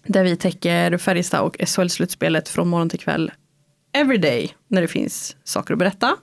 Där 0.07 0.25
vi 0.25 0.37
täcker 0.37 0.97
Färjestad 0.97 1.41
och 1.41 1.57
SHL-slutspelet 1.61 2.49
från 2.49 2.69
morgon 2.69 2.89
till 2.89 2.99
kväll. 3.01 3.33
Everyday, 3.93 4.55
när 4.69 4.81
det 4.81 4.89
finns 4.89 5.37
saker 5.45 5.73
att 5.75 5.79
berätta. 5.79 6.17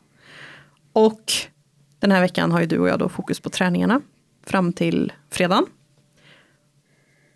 Och 0.93 1.21
den 1.99 2.12
här 2.12 2.21
veckan 2.21 2.52
har 2.52 2.60
ju 2.60 2.65
du 2.65 2.80
och 2.80 2.89
jag 2.89 2.99
då 2.99 3.10
fokus 3.10 3.39
på 3.39 3.49
träningarna 3.49 4.02
fram 4.50 4.74
till 4.74 5.14
fredagen. 5.32 5.66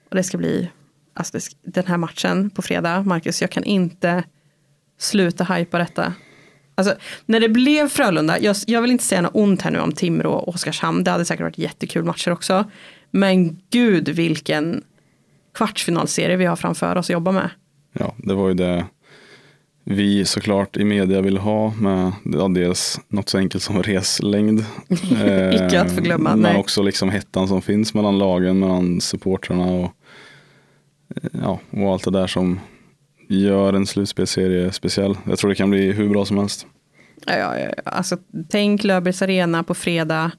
Och 0.09 0.15
det 0.15 0.23
ska 0.23 0.37
bli, 0.37 0.69
alltså 1.13 1.37
den 1.61 1.85
här 1.85 1.97
matchen 1.97 2.49
på 2.49 2.61
fredag, 2.61 3.03
Marcus, 3.03 3.41
jag 3.41 3.51
kan 3.51 3.63
inte 3.63 4.23
sluta 4.97 5.43
hajpa 5.43 5.77
detta. 5.77 6.13
Alltså, 6.75 6.95
när 7.25 7.39
det 7.39 7.49
blev 7.49 7.89
Frölunda, 7.89 8.39
jag, 8.39 8.55
jag 8.67 8.81
vill 8.81 8.91
inte 8.91 9.03
säga 9.03 9.21
något 9.21 9.35
ont 9.35 9.61
här 9.61 9.71
nu 9.71 9.79
om 9.79 9.91
Timrå 9.91 10.31
och 10.31 10.47
Oskarshamn, 10.47 11.03
det 11.03 11.11
hade 11.11 11.25
säkert 11.25 11.43
varit 11.43 11.57
jättekul 11.57 12.03
matcher 12.03 12.31
också. 12.31 12.65
Men 13.11 13.61
gud 13.69 14.09
vilken 14.09 14.83
kvartsfinalserie 15.53 16.37
vi 16.37 16.45
har 16.45 16.55
framför 16.55 16.95
oss 16.95 17.05
att 17.05 17.13
jobba 17.13 17.31
med. 17.31 17.49
Ja, 17.93 18.15
det 18.17 18.33
var 18.33 18.47
ju 18.47 18.53
det 18.53 18.85
vi 19.83 20.25
såklart 20.25 20.77
i 20.77 20.83
media 20.83 21.21
ville 21.21 21.39
ha 21.39 21.73
med 21.73 22.11
ja, 22.23 22.47
dels 22.47 22.99
något 23.07 23.29
så 23.29 23.37
enkelt 23.37 23.63
som 23.63 23.83
reslängd. 23.83 24.59
Eh, 24.89 25.55
Icke 25.65 25.81
att 25.81 25.95
förglömma, 25.95 26.29
Men 26.29 26.39
nej. 26.39 26.57
också 26.57 26.81
liksom 26.81 27.09
hettan 27.09 27.47
som 27.47 27.61
finns 27.61 27.93
mellan 27.93 28.17
lagen, 28.17 28.59
mellan 28.59 29.01
supportrarna 29.01 29.65
och, 29.65 29.91
eh, 31.15 31.29
ja, 31.43 31.59
och 31.69 31.91
allt 31.91 32.03
det 32.03 32.11
där 32.11 32.27
som 32.27 32.59
gör 33.29 33.73
en 33.73 33.87
slutspelserie 33.87 34.71
speciell. 34.71 35.17
Jag 35.27 35.39
tror 35.39 35.49
det 35.49 35.55
kan 35.55 35.69
bli 35.69 35.91
hur 35.91 36.09
bra 36.09 36.25
som 36.25 36.37
helst. 36.37 36.67
Ja, 37.25 37.37
ja, 37.37 37.59
ja, 37.59 37.69
alltså, 37.85 38.17
tänk 38.49 38.83
Löfbergs 38.83 39.21
Arena 39.21 39.63
på 39.63 39.73
fredag. 39.73 40.31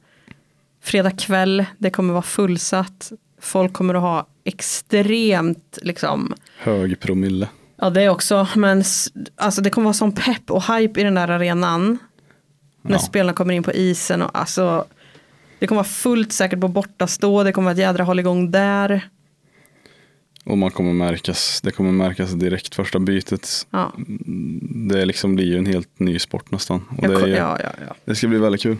Fredag 0.83 1.11
kväll, 1.11 1.65
det 1.79 1.91
kommer 1.91 2.13
vara 2.13 2.23
fullsatt. 2.23 3.13
Folk 3.41 3.73
kommer 3.73 3.95
att 3.95 4.01
ha 4.01 4.27
extremt, 4.45 5.79
liksom, 5.83 6.35
Hög 6.59 7.01
promille. 7.01 7.49
Ja 7.85 7.90
det 7.90 8.09
också, 8.09 8.49
men 8.57 8.85
alltså, 9.37 9.61
det 9.62 9.70
kommer 9.70 9.85
vara 9.85 9.94
sån 9.94 10.12
pepp 10.12 10.51
och 10.51 10.62
hype 10.75 11.01
i 11.01 11.05
den 11.05 11.14
där 11.14 11.29
arenan. 11.29 11.99
När 12.83 12.92
Ja. 12.92 12.99
spelarna 12.99 13.33
kommer 13.33 13.55
in 13.55 13.62
på 13.62 13.73
isen 13.73 14.23
och 14.23 14.31
alltså 14.38 14.85
det 15.59 15.66
kommer 15.66 15.77
vara 15.79 15.88
fullt 15.88 16.33
säkert 16.33 16.61
på 16.61 16.68
bortastå, 16.68 17.42
det 17.44 17.53
kommer 17.53 17.64
vara 17.64 17.73
ett 17.73 17.79
jädra 17.79 18.05
hålligång 18.05 18.51
där. 18.51 19.09
Och 20.47 20.59
man 20.59 20.71
kommer 20.71 20.93
märkas, 20.93 21.61
det 21.61 21.71
kommer 21.71 21.93
märkas 21.93 22.33
direkt 22.33 22.75
första 22.75 22.99
bytet. 22.99 23.67
Ja, 23.71 23.93
Det 24.89 25.05
liksom 25.05 25.35
blir 25.35 25.47
ju 25.47 25.59
en 25.59 25.67
helt 25.67 25.99
ny 25.99 26.19
sport 26.19 26.51
nästan. 26.51 26.85
Och 26.99 27.09
det, 27.09 27.15
är, 27.15 27.27
ja, 27.27 27.59
ja, 27.63 27.95
det 28.05 28.15
ska 28.15 28.29
bli 28.29 28.39
väldigt 28.39 28.63
kul. 28.63 28.77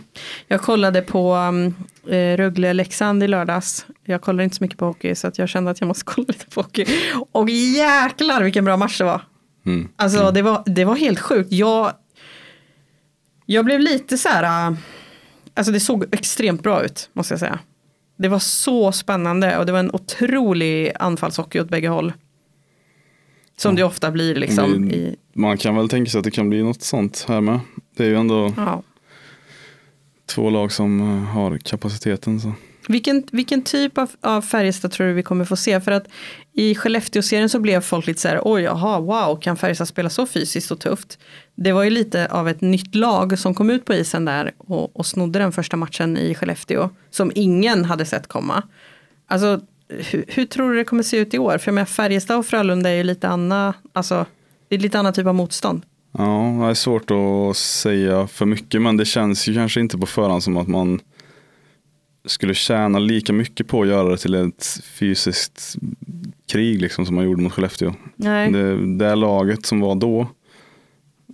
jag 0.47 0.61
kollade 0.61 1.01
på 1.01 1.35
um, 1.35 1.65
eh, 2.07 2.37
Rögle-Leksand 2.37 3.23
i 3.23 3.27
lördags. 3.27 3.85
Jag 4.03 4.21
kollar 4.21 4.43
inte 4.43 4.55
så 4.55 4.63
mycket 4.63 4.79
på 4.79 4.85
hockey 4.85 5.15
så 5.15 5.27
att 5.27 5.37
jag 5.37 5.49
kände 5.49 5.71
att 5.71 5.81
jag 5.81 5.87
måste 5.87 6.03
kolla 6.13 6.25
lite 6.27 6.45
på 6.45 6.61
hockey. 6.61 6.85
Och 7.31 7.49
jäklar 7.49 8.43
vilken 8.43 8.65
bra 8.65 8.77
match 8.77 8.97
det 8.97 9.03
var. 9.03 9.21
Mm. 9.65 9.89
Alltså 9.95 10.31
det, 10.31 10.41
var, 10.41 10.63
det 10.65 10.85
var 10.85 10.95
helt 10.95 11.19
sjukt. 11.19 11.51
Jag, 11.51 11.91
jag 13.45 13.65
blev 13.65 13.79
lite 13.79 14.17
så 14.17 14.29
här, 14.29 14.69
äh, 14.69 14.77
alltså 15.53 15.71
det 15.71 15.79
såg 15.79 16.05
extremt 16.11 16.63
bra 16.63 16.83
ut 16.83 17.09
måste 17.13 17.33
jag 17.33 17.39
säga. 17.39 17.59
Det 18.17 18.27
var 18.27 18.39
så 18.39 18.91
spännande 18.91 19.57
och 19.57 19.65
det 19.65 19.71
var 19.71 19.79
en 19.79 19.91
otrolig 19.93 20.91
anfallshockey 20.99 21.59
åt 21.59 21.69
bägge 21.69 21.87
håll. 21.87 22.13
Som 23.57 23.71
Ja. 23.71 23.75
det 23.77 23.83
ofta 23.83 24.11
blir 24.11 24.35
liksom. 24.35 24.87
Det- 24.89 24.95
I, 24.95 25.15
Man 25.33 25.57
kan 25.57 25.75
väl 25.75 25.89
tänka 25.89 26.11
sig 26.11 26.17
att 26.17 26.23
det 26.23 26.31
kan 26.31 26.49
bli 26.49 26.63
något 26.63 26.81
sånt 26.81 27.25
här 27.27 27.41
med. 27.41 27.59
Det 27.97 28.03
är 28.03 28.07
ju 28.09 28.15
ändå 28.15 28.53
ja. 28.57 28.83
två 30.25 30.49
lag 30.49 30.71
som 30.71 31.01
eh, 31.01 31.23
har 31.23 31.57
kapaciteten. 31.57 32.39
Så 32.41 32.51
vilken, 32.89 33.23
vilken 33.31 33.61
typ 33.61 33.97
av, 33.97 34.11
av 34.21 34.41
Färjestad 34.41 34.91
tror 34.91 35.07
du 35.07 35.13
vi 35.13 35.23
kommer 35.23 35.45
få 35.45 35.55
se? 35.55 35.81
För 35.81 35.91
att 35.91 36.07
i 36.53 36.75
Skellefteå-serien 36.75 37.49
så 37.49 37.59
blev 37.59 37.81
folk 37.81 38.07
lite 38.07 38.21
så 38.21 38.27
här, 38.27 38.41
oj 38.43 38.61
jaha, 38.61 38.99
wow, 38.99 39.39
kan 39.41 39.57
Färjestad 39.57 39.87
spela 39.87 40.09
så 40.09 40.25
fysiskt 40.25 40.71
och 40.71 40.79
tufft? 40.79 41.19
Det 41.55 41.71
var 41.71 41.83
ju 41.83 41.89
lite 41.89 42.27
av 42.27 42.49
ett 42.49 42.61
nytt 42.61 42.95
lag 42.95 43.39
som 43.39 43.53
kom 43.53 43.69
ut 43.69 43.85
på 43.85 43.93
isen 43.93 44.25
där 44.25 44.51
och, 44.57 44.95
och 44.95 45.05
snodde 45.05 45.39
den 45.39 45.51
första 45.51 45.77
matchen 45.77 46.17
i 46.17 46.35
Skellefteå. 46.35 46.89
Som 47.09 47.31
ingen 47.35 47.85
hade 47.85 48.05
sett 48.05 48.27
komma. 48.27 48.63
Alltså, 49.27 49.61
hur, 49.87 50.25
hur 50.27 50.45
tror 50.45 50.71
du 50.71 50.77
det 50.77 50.83
kommer 50.83 51.03
se 51.03 51.17
ut 51.17 51.33
i 51.33 51.39
år? 51.39 51.57
För 51.57 51.67
jag 51.67 51.75
menar, 51.75 51.85
Färjestad 51.85 52.37
och 52.37 52.45
Frölunda 52.45 52.89
är 52.89 52.95
ju 52.95 53.03
lite 53.03 53.27
annan, 53.27 53.73
alltså, 53.93 54.25
det 54.67 54.75
är 54.75 54.79
lite 54.79 54.99
annan 54.99 55.13
typ 55.13 55.27
av 55.27 55.35
motstånd. 55.35 55.81
Ja, 56.17 56.57
det 56.61 56.69
är 56.69 56.73
svårt 56.73 57.11
att 57.11 57.57
säga 57.57 58.27
för 58.27 58.45
mycket 58.45 58.81
men 58.81 58.97
det 58.97 59.05
känns 59.05 59.47
ju 59.47 59.53
kanske 59.53 59.79
inte 59.79 59.97
på 59.97 60.05
förhand 60.05 60.43
som 60.43 60.57
att 60.57 60.67
man 60.67 60.99
skulle 62.25 62.53
tjäna 62.53 62.99
lika 62.99 63.33
mycket 63.33 63.67
på 63.67 63.81
att 63.81 63.87
göra 63.87 64.09
det 64.09 64.17
till 64.17 64.33
ett 64.33 64.79
fysiskt 64.83 65.75
krig 66.51 66.81
liksom 66.81 67.05
som 67.05 67.15
man 67.15 67.25
gjorde 67.25 67.41
mot 67.41 67.53
Skellefteå. 67.53 67.93
Nej. 68.15 68.51
Det, 68.51 68.97
det 68.97 69.15
laget 69.15 69.65
som 69.65 69.79
var 69.79 69.95
då 69.95 70.21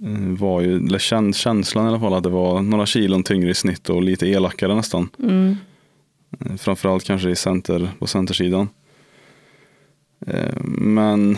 eh, 0.06 0.38
var 0.40 0.62
ju, 0.62 0.78
eller 0.78 1.00
känd, 1.00 1.36
känslan 1.36 1.86
i 1.86 1.88
alla 1.88 2.00
fall 2.00 2.14
att 2.14 2.24
det 2.24 2.30
var 2.30 2.62
några 2.62 2.86
kilon 2.86 3.24
tyngre 3.24 3.50
i 3.50 3.54
snitt 3.54 3.90
och 3.90 4.04
lite 4.04 4.28
elakare 4.28 4.76
nästan. 4.76 5.10
Mm. 5.20 5.56
Eh, 6.40 6.56
Framförallt 6.56 7.04
kanske 7.04 7.30
i 7.30 7.36
center, 7.36 7.90
på 8.00 8.08
centersidan. 8.08 8.70
Eh, 10.28 10.64
Men 10.64 11.38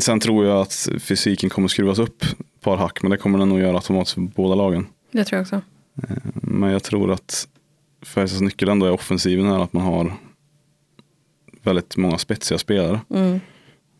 sen 0.00 0.20
tror 0.20 0.46
jag 0.46 0.60
att 0.60 0.88
fysiken 1.00 1.50
kommer 1.50 1.68
skruvas 1.68 1.98
upp 1.98 2.22
ett 2.22 2.60
par 2.60 2.76
hack, 2.76 3.02
men 3.02 3.10
det 3.10 3.16
kommer 3.16 3.38
den 3.38 3.48
nog 3.48 3.60
göra 3.60 3.76
automatiskt 3.76 4.14
för 4.14 4.20
båda 4.20 4.54
lagen. 4.54 4.86
Det 5.12 5.24
tror 5.24 5.36
jag 5.36 5.42
också. 5.42 5.60
Men 6.34 6.70
jag 6.70 6.82
tror 6.82 7.12
att 7.12 7.48
Färjestads 8.06 8.40
nyckel 8.40 8.68
ändå 8.68 8.86
är 8.86 8.90
offensiven 8.90 9.46
här, 9.46 9.58
att 9.58 9.72
man 9.72 9.82
har 9.82 10.12
väldigt 11.62 11.96
många 11.96 12.18
spetsiga 12.18 12.58
spelare 12.58 13.00
Mm. 13.10 13.40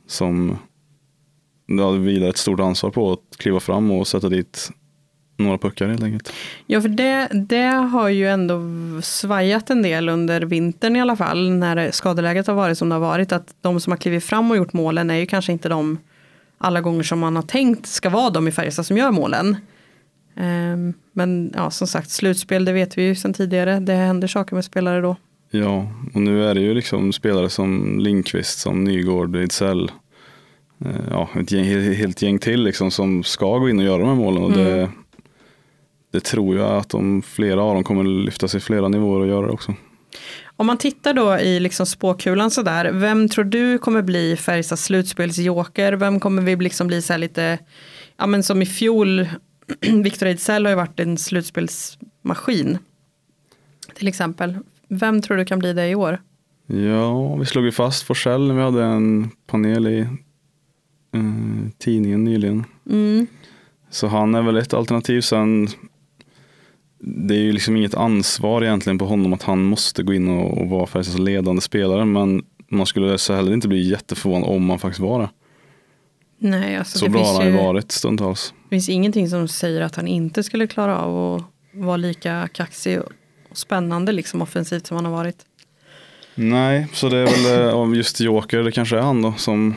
som 0.07 0.59
ja, 1.67 1.91
vilar 1.91 2.29
ett 2.29 2.37
stort 2.37 2.61
ansvar 2.61 2.91
på 2.91 3.13
att 3.13 3.37
kliva 3.39 3.61
fram 3.61 3.91
och 3.91 4.07
sätta 4.07 4.29
dit 4.29 4.71
några 5.37 5.59
puckar 5.59 5.89
helt 5.89 6.03
enkelt. 6.03 6.33
Ja, 6.67 6.81
för 6.81 6.89
det, 6.89 7.29
det 7.33 7.67
har 7.67 8.09
ju 8.09 8.29
ändå 8.29 8.61
svajat 9.03 9.71
en 9.71 9.83
del 9.83 10.09
under 10.09 10.41
vintern 10.41 10.97
i 10.97 11.01
alla 11.01 11.17
fall, 11.17 11.51
när 11.51 11.91
skadeläget 11.91 12.47
har 12.47 12.55
varit 12.55 12.79
som 12.79 12.89
det 12.89 12.95
har 12.95 13.01
varit, 13.01 13.33
att 13.33 13.55
de 13.61 13.81
som 13.81 13.91
har 13.91 13.99
klivit 13.99 14.25
fram 14.25 14.51
och 14.51 14.57
gjort 14.57 14.73
målen 14.73 15.11
är 15.11 15.15
ju 15.15 15.27
kanske 15.27 15.53
inte 15.53 15.69
de 15.69 15.99
alla 16.59 16.81
gånger 16.81 17.03
som 17.03 17.19
man 17.19 17.37
har 17.37 17.43
tänkt 17.43 17.87
ska 17.87 18.11
vara 18.11 18.31
de 18.31 18.49
i 18.49 18.53
Färjestad 18.53 18.87
som 18.87 18.97
gör 18.97 19.11
målen. 19.11 19.57
Ehm, 20.37 20.95
Men 21.17 21.53
ja, 21.55 21.71
som 21.71 21.87
sagt, 21.87 22.11
slutspel, 22.11 22.65
det 22.65 22.73
vet 22.73 22.99
vi 22.99 23.03
ju 23.03 23.15
sedan 23.15 23.35
tidigare, 23.35 23.81
det 23.81 23.93
händer 23.93 24.29
saker 24.29 24.55
med 24.55 24.65
spelare 24.65 25.01
då. 25.01 25.17
Ja, 25.51 25.93
och 26.15 26.21
nu 26.21 26.45
är 26.45 26.55
det 26.55 26.61
ju 26.61 26.75
liksom 26.75 27.13
spelare 27.13 27.51
som 27.51 27.99
Linkvist, 27.99 28.59
som 28.59 28.85
Nygård, 28.85 29.37
Ejdsell. 29.37 29.91
Eh, 30.85 30.91
Ja, 31.11 31.29
ett 31.41 31.53
gäng, 31.53 31.65
helt, 31.95 32.23
gäng 32.23 32.39
till 32.39 32.63
liksom 32.63 32.91
som 32.91 33.23
ska 33.23 33.59
gå 33.59 33.69
in 33.69 33.79
och 33.79 33.85
göra 33.85 33.99
de 33.99 34.09
här 34.09 34.15
målen. 34.15 34.43
Och 34.43 34.53
det, 34.53 34.91
det 36.13 36.21
tror 36.21 36.57
jag 36.57 36.77
att 36.77 36.89
de, 36.89 37.23
flera 37.23 37.63
av 37.63 37.75
dem 37.75 37.85
kommer 37.85 38.05
lyfta 38.05 38.49
sig 38.49 38.61
flera 38.61 38.89
nivåer 38.89 39.21
och 39.21 39.29
göra 39.29 39.47
det 39.47 39.53
också. 39.53 39.75
Om 40.57 40.67
man 40.67 40.79
tittar 40.79 41.15
då 41.15 41.39
i 41.39 41.61
liksom 41.61 41.87
spåkulan 41.87 42.51
sådär, 42.51 42.91
vem 42.93 43.29
tror 43.29 43.45
du 43.45 43.79
kommer 43.79 44.03
bli 44.03 44.37
Färjestads 44.37 44.85
slutspelsjoker? 44.85 45.93
Vem 45.93 46.21
kommer 46.21 46.43
vi 46.43 46.57
liksom 46.57 46.87
bli 46.87 47.03
så 47.03 47.13
här 47.13 47.19
lite, 47.19 47.59
ja 48.17 48.27
men 48.27 48.43
som 48.43 48.63
i 48.63 48.67
fjol, 48.67 49.27
Victor 50.03 50.27
Ejdsell 50.27 50.65
har 50.65 50.71
ju 50.71 50.77
varit 50.77 51.01
en 51.01 51.19
slutspelsmaskin. 51.19 52.79
Till 53.95 54.09
exempel. 54.09 54.59
Vem 54.89 55.23
tror 55.23 55.37
du 55.37 55.45
kan 55.45 55.59
bli 55.59 55.73
det 55.73 55.89
i 55.89 55.95
år? 55.95 56.21
Ja, 56.67 57.37
vi 57.37 57.47
slog 57.47 57.65
ju 57.65 57.73
fast 57.73 58.03
Forsell 58.03 58.47
när 58.47 58.55
vi 58.55 58.63
hade 58.63 58.85
en 58.85 59.31
panel 59.47 59.87
i 59.87 59.99
eh, 61.13 61.71
tidningen 61.79 62.25
nyligen. 62.25 62.65
Mm. 62.91 63.27
Så 63.91 64.07
han 64.07 64.35
är 64.35 64.43
väl 64.43 64.57
ett 64.57 64.75
alternativ. 64.75 65.21
Sen 65.21 65.69
det 66.99 67.35
är 67.35 67.39
ju 67.39 67.53
liksom 67.53 67.77
inget 67.77 67.95
ansvar 67.95 68.63
egentligen 68.63 68.99
på 68.99 69.07
honom 69.07 69.33
att 69.33 69.43
han 69.43 69.65
måste 69.65 70.03
gå 70.03 70.15
in 70.15 70.29
och, 70.29 70.59
och 70.59 70.69
vara 70.69 70.87
Färjestads 70.87 71.19
ledande 71.19 71.63
spelare. 71.63 72.05
Men 72.05 72.45
man 72.69 72.87
skulle 72.87 73.19
så 73.19 73.35
heller 73.35 73.53
inte 73.53 73.69
bli 73.69 73.89
jätteförvånad 73.89 74.51
om 74.51 74.71
han 74.71 74.79
faktiskt 74.79 75.01
var 75.01 75.21
det. 75.21 75.29
Nej, 76.39 76.77
alltså 76.77 76.99
Så 76.99 77.09
bra 77.09 77.25
har 77.25 77.43
han 77.43 77.53
ju 77.53 77.57
varit 77.57 77.93
stundtals. 77.93 78.55
det 78.63 78.69
finns 78.69 78.89
ingenting 78.89 79.29
som 79.29 79.49
säger 79.49 79.81
att 79.81 79.97
han 79.97 80.09
inte 80.09 80.43
skulle 80.43 80.67
klara 80.67 80.99
av 80.99 81.35
att 81.37 81.45
vara 81.73 81.97
lika 81.97 82.49
kaxig 82.53 83.01
och 83.01 83.13
spännande 83.53 84.13
liksom 84.13 84.43
offensivt 84.43 84.87
som 84.87 84.97
han 84.97 85.05
har 85.05 85.13
varit. 85.13 85.37
Nej, 86.35 86.87
så 86.93 87.09
det 87.09 87.17
är 87.19 87.25
väl 87.27 87.69
eh, 87.69 87.75
av 87.75 87.97
just 87.97 88.21
Joker, 88.21 88.63
det 88.63 88.73
kanske 88.73 88.97
är 88.97 89.01
han 89.03 89.23
då 89.23 89.33
som, 89.33 89.75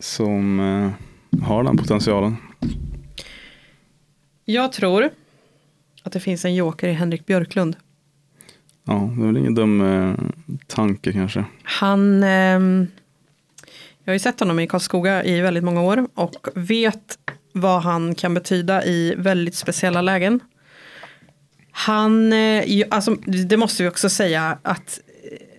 som 0.00 0.60
eh, 0.60 1.42
har 1.42 1.64
den 1.64 1.76
potentialen. 1.76 2.36
Jag 4.44 4.72
tror 4.72 5.10
att 6.02 6.12
det 6.12 6.20
finns 6.20 6.44
en 6.44 6.54
joker 6.54 6.88
i 6.88 6.92
Henrik 6.92 7.26
Björklund. 7.26 7.76
Ja, 8.84 9.10
det 9.16 9.22
är 9.22 9.26
väl 9.26 9.36
ingen 9.36 9.54
dum 9.54 9.80
eh, 9.80 10.14
tanke 10.66 11.12
kanske. 11.12 11.44
Han, 11.62 12.22
ehm, 12.22 12.86
jag 14.06 14.10
har 14.12 14.14
ju 14.14 14.18
sett 14.18 14.40
honom 14.40 14.60
i 14.60 14.66
Karlskoga 14.66 15.24
i 15.24 15.40
väldigt 15.40 15.64
många 15.64 15.82
år 15.82 16.08
och 16.14 16.48
vet 16.54 17.18
vad 17.52 17.82
han 17.82 18.14
kan 18.14 18.34
betyda 18.34 18.84
i 18.84 19.14
väldigt 19.18 19.54
speciella 19.54 20.02
lägen. 20.02 20.40
Han, 21.70 22.32
eh, 22.32 22.86
alltså, 22.90 23.14
det 23.48 23.56
måste 23.56 23.82
vi 23.82 23.88
också 23.88 24.08
säga 24.08 24.58
att 24.62 25.00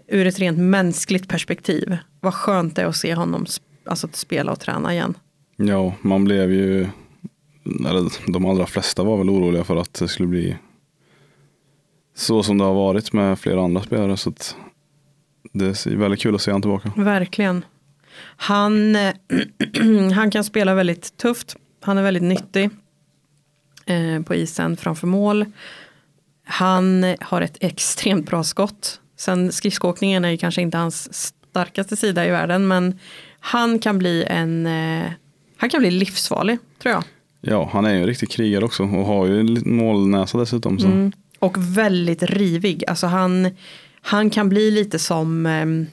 eh, 0.07 0.19
ur 0.19 0.27
ett 0.27 0.39
rent 0.39 0.57
mänskligt 0.59 1.27
perspektiv, 1.27 1.97
vad 2.19 2.33
skönt 2.33 2.75
det 2.75 2.81
är 2.81 2.85
att 2.85 2.95
se 2.95 3.13
honom 3.13 3.45
alltså, 3.85 4.07
spela 4.13 4.51
och 4.51 4.59
träna 4.59 4.93
igen. 4.93 5.17
Ja, 5.55 5.93
man 6.01 6.23
blev 6.23 6.51
ju, 6.51 6.87
eller 7.89 8.31
de 8.31 8.45
allra 8.45 8.65
flesta 8.65 9.03
var 9.03 9.17
väl 9.17 9.29
oroliga 9.29 9.63
för 9.63 9.75
att 9.75 9.93
det 9.93 10.07
skulle 10.07 10.27
bli 10.27 10.57
så 12.15 12.43
som 12.43 12.57
det 12.57 12.63
har 12.63 12.73
varit 12.73 13.13
med 13.13 13.39
flera 13.39 13.63
andra 13.63 13.81
spelare. 13.81 14.17
Så 14.17 14.29
att 14.29 14.55
det 15.53 15.65
är 15.85 15.95
väldigt 15.95 16.21
kul 16.21 16.35
att 16.35 16.41
se 16.41 16.51
han 16.51 16.61
tillbaka. 16.61 16.91
Verkligen. 16.95 17.63
Han, 18.19 18.95
eh, 18.95 19.13
han 20.15 20.31
kan 20.31 20.43
spela 20.43 20.75
väldigt 20.75 21.17
tufft. 21.17 21.55
Han 21.81 21.97
är 21.97 22.03
väldigt 22.03 22.23
nyttig 22.23 22.69
eh, 23.85 24.21
på 24.21 24.35
isen 24.35 24.77
framför 24.77 25.07
mål. 25.07 25.45
Han 26.45 27.03
eh, 27.03 27.15
har 27.21 27.41
ett 27.41 27.57
extremt 27.59 28.25
bra 28.25 28.43
skott. 28.43 29.01
Sen 29.17 29.51
skridskoåkningen 29.51 30.25
är 30.25 30.29
ju 30.29 30.37
kanske 30.37 30.61
inte 30.61 30.77
hans 30.77 31.13
starkaste 31.13 31.95
sida 31.95 32.25
i 32.25 32.29
världen. 32.29 32.67
Men 32.67 32.99
han 33.39 33.79
kan 33.79 33.97
bli 33.97 34.23
en 34.27 34.65
eh, 34.65 35.11
han 35.57 35.69
kan 35.69 35.79
bli 35.79 35.91
livsfarlig 35.91 36.57
tror 36.81 36.93
jag. 36.93 37.03
Ja, 37.41 37.69
han 37.73 37.85
är 37.85 37.93
ju 37.93 37.99
en 37.99 38.05
riktig 38.05 38.29
krigare 38.29 38.65
också 38.65 38.83
och 38.83 39.05
har 39.05 39.27
ju 39.27 39.39
en 39.39 39.75
målnäsa 39.75 40.37
dessutom. 40.37 40.79
Så. 40.79 40.87
Mm. 40.87 41.11
Och 41.39 41.57
väldigt 41.57 42.23
rivig. 42.23 42.83
Alltså 42.87 43.07
han, 43.07 43.49
han 44.01 44.29
kan 44.29 44.49
bli 44.49 44.71
lite 44.71 44.99
som 44.99 45.41
men 45.41 45.87